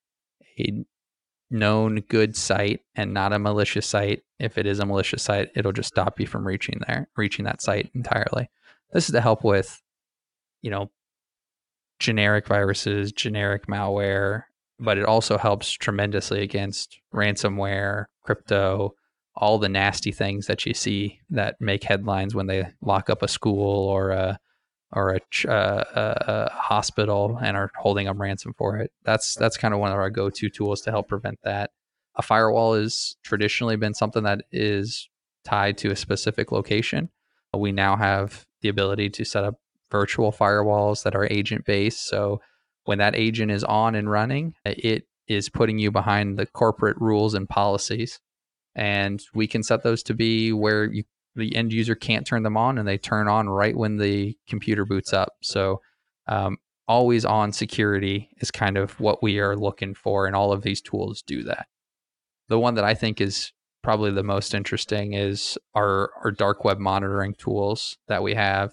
a 0.58 0.84
known 1.50 2.00
good 2.08 2.36
site 2.36 2.80
and 2.94 3.12
not 3.12 3.32
a 3.32 3.38
malicious 3.38 3.86
site. 3.86 4.22
If 4.38 4.58
it 4.58 4.66
is 4.66 4.78
a 4.78 4.86
malicious 4.86 5.22
site, 5.22 5.50
it'll 5.54 5.72
just 5.72 5.88
stop 5.88 6.20
you 6.20 6.26
from 6.26 6.46
reaching 6.46 6.80
there, 6.86 7.08
reaching 7.16 7.44
that 7.44 7.62
site 7.62 7.90
entirely. 7.94 8.48
This 8.92 9.08
is 9.08 9.12
to 9.12 9.20
help 9.20 9.44
with, 9.44 9.82
you 10.62 10.70
know, 10.70 10.90
generic 11.98 12.46
viruses, 12.46 13.12
generic 13.12 13.66
malware, 13.66 14.44
but 14.78 14.98
it 14.98 15.04
also 15.04 15.38
helps 15.38 15.72
tremendously 15.72 16.42
against 16.42 17.00
ransomware, 17.14 18.06
crypto, 18.22 18.94
all 19.34 19.58
the 19.58 19.68
nasty 19.68 20.12
things 20.12 20.46
that 20.46 20.66
you 20.66 20.74
see 20.74 21.20
that 21.30 21.60
make 21.60 21.84
headlines 21.84 22.34
when 22.34 22.46
they 22.46 22.66
lock 22.80 23.08
up 23.08 23.22
a 23.22 23.28
school 23.28 23.88
or 23.88 24.10
a 24.10 24.38
or 24.92 25.10
a, 25.16 25.48
uh, 25.50 25.84
a, 25.94 26.50
hospital 26.50 27.38
and 27.42 27.58
are 27.58 27.70
holding 27.76 28.06
them 28.06 28.20
ransom 28.20 28.54
for 28.56 28.78
it. 28.78 28.90
That's 29.04 29.34
that's 29.34 29.58
kind 29.58 29.74
of 29.74 29.80
one 29.80 29.92
of 29.92 29.98
our 29.98 30.10
go-to 30.10 30.48
tools 30.48 30.80
to 30.82 30.90
help 30.90 31.08
prevent 31.08 31.38
that. 31.44 31.70
A 32.16 32.22
firewall 32.22 32.74
has 32.74 33.16
traditionally 33.22 33.76
been 33.76 33.94
something 33.94 34.22
that 34.24 34.44
is 34.50 35.08
tied 35.44 35.78
to 35.78 35.90
a 35.90 35.96
specific 35.96 36.50
location. 36.52 37.10
We 37.56 37.70
now 37.70 37.96
have 37.96 38.46
the 38.60 38.68
ability 38.68 39.10
to 39.10 39.24
set 39.24 39.44
up 39.44 39.56
virtual 39.90 40.32
firewalls 40.32 41.02
that 41.04 41.14
are 41.14 41.26
agent 41.30 41.64
based. 41.64 42.06
So 42.06 42.40
when 42.88 42.96
that 42.96 43.14
agent 43.14 43.50
is 43.50 43.64
on 43.64 43.94
and 43.94 44.10
running, 44.10 44.54
it 44.64 45.06
is 45.26 45.50
putting 45.50 45.78
you 45.78 45.90
behind 45.90 46.38
the 46.38 46.46
corporate 46.46 46.96
rules 46.98 47.34
and 47.34 47.46
policies. 47.46 48.18
And 48.74 49.22
we 49.34 49.46
can 49.46 49.62
set 49.62 49.82
those 49.82 50.02
to 50.04 50.14
be 50.14 50.54
where 50.54 50.90
you 50.90 51.04
the 51.36 51.54
end 51.54 51.70
user 51.70 51.94
can't 51.94 52.26
turn 52.26 52.44
them 52.44 52.56
on 52.56 52.78
and 52.78 52.88
they 52.88 52.96
turn 52.96 53.28
on 53.28 53.46
right 53.46 53.76
when 53.76 53.98
the 53.98 54.38
computer 54.48 54.86
boots 54.86 55.12
up. 55.12 55.34
So, 55.42 55.82
um, 56.28 56.56
always 56.88 57.26
on 57.26 57.52
security 57.52 58.30
is 58.38 58.50
kind 58.50 58.78
of 58.78 58.98
what 58.98 59.22
we 59.22 59.38
are 59.38 59.54
looking 59.54 59.92
for, 59.92 60.26
and 60.26 60.34
all 60.34 60.50
of 60.50 60.62
these 60.62 60.80
tools 60.80 61.20
do 61.20 61.42
that. 61.42 61.66
The 62.48 62.58
one 62.58 62.74
that 62.76 62.84
I 62.84 62.94
think 62.94 63.20
is 63.20 63.52
probably 63.82 64.12
the 64.12 64.22
most 64.22 64.54
interesting 64.54 65.12
is 65.12 65.58
our, 65.74 66.10
our 66.24 66.30
dark 66.30 66.64
web 66.64 66.78
monitoring 66.78 67.34
tools 67.34 67.98
that 68.08 68.22
we 68.22 68.32
have 68.34 68.72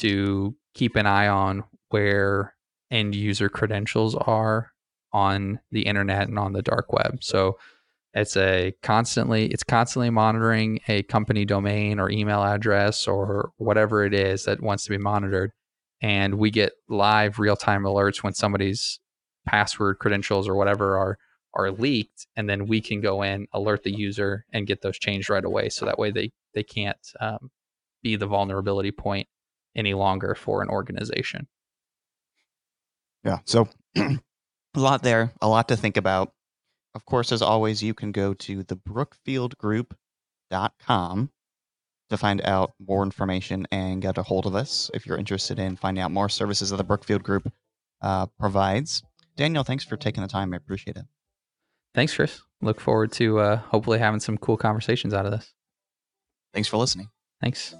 to 0.00 0.54
keep 0.74 0.94
an 0.94 1.06
eye 1.06 1.28
on 1.28 1.64
where 1.88 2.52
end 2.90 3.14
user 3.14 3.48
credentials 3.48 4.14
are 4.14 4.72
on 5.12 5.60
the 5.70 5.82
internet 5.82 6.28
and 6.28 6.38
on 6.38 6.52
the 6.52 6.62
dark 6.62 6.92
web. 6.92 7.22
So 7.22 7.58
it's 8.14 8.36
a 8.36 8.74
constantly 8.82 9.46
it's 9.46 9.62
constantly 9.62 10.10
monitoring 10.10 10.80
a 10.88 11.02
company 11.04 11.44
domain 11.44 11.98
or 11.98 12.10
email 12.10 12.42
address 12.42 13.06
or 13.06 13.50
whatever 13.58 14.04
it 14.04 14.14
is 14.14 14.44
that 14.44 14.62
wants 14.62 14.84
to 14.84 14.90
be 14.90 14.98
monitored. 14.98 15.52
And 16.00 16.34
we 16.34 16.50
get 16.50 16.72
live 16.88 17.38
real-time 17.38 17.82
alerts 17.82 18.22
when 18.22 18.34
somebody's 18.34 19.00
password 19.46 19.98
credentials 19.98 20.48
or 20.48 20.54
whatever 20.54 20.96
are 20.96 21.18
are 21.54 21.70
leaked 21.70 22.26
and 22.36 22.50
then 22.50 22.66
we 22.66 22.80
can 22.80 23.00
go 23.00 23.22
in 23.22 23.46
alert 23.54 23.82
the 23.82 23.96
user 23.96 24.44
and 24.52 24.66
get 24.66 24.82
those 24.82 24.98
changed 24.98 25.30
right 25.30 25.44
away. 25.44 25.68
So 25.68 25.86
that 25.86 25.98
way 25.98 26.10
they 26.10 26.32
they 26.54 26.62
can't 26.62 26.98
um, 27.20 27.50
be 28.02 28.16
the 28.16 28.26
vulnerability 28.26 28.92
point 28.92 29.28
any 29.74 29.94
longer 29.94 30.34
for 30.34 30.62
an 30.62 30.68
organization 30.68 31.48
yeah 33.24 33.38
so 33.44 33.68
a 33.96 34.18
lot 34.74 35.02
there 35.02 35.32
a 35.40 35.48
lot 35.48 35.68
to 35.68 35.76
think 35.76 35.96
about 35.96 36.32
of 36.94 37.04
course 37.04 37.32
as 37.32 37.42
always 37.42 37.82
you 37.82 37.94
can 37.94 38.12
go 38.12 38.34
to 38.34 38.62
the 38.64 38.76
brookfieldgroup.com 38.76 41.30
to 42.08 42.16
find 42.16 42.40
out 42.42 42.72
more 42.78 43.02
information 43.02 43.66
and 43.72 44.00
get 44.00 44.16
a 44.18 44.22
hold 44.22 44.46
of 44.46 44.54
us 44.54 44.90
if 44.94 45.06
you're 45.06 45.18
interested 45.18 45.58
in 45.58 45.76
finding 45.76 46.02
out 46.02 46.10
more 46.10 46.28
services 46.28 46.70
that 46.70 46.76
the 46.76 46.84
brookfield 46.84 47.22
group 47.22 47.52
uh, 48.02 48.26
provides 48.38 49.02
daniel 49.36 49.64
thanks 49.64 49.84
for 49.84 49.96
taking 49.96 50.22
the 50.22 50.28
time 50.28 50.54
i 50.54 50.56
appreciate 50.56 50.96
it 50.96 51.04
Thanks, 51.96 52.14
Chris. 52.14 52.42
Look 52.60 52.78
forward 52.78 53.10
to 53.12 53.40
uh, 53.40 53.56
hopefully 53.56 53.98
having 53.98 54.20
some 54.20 54.36
cool 54.36 54.58
conversations 54.58 55.14
out 55.14 55.24
of 55.24 55.32
this. 55.32 55.54
Thanks 56.52 56.68
for 56.68 56.76
listening. 56.76 57.08
Thanks. 57.40 57.74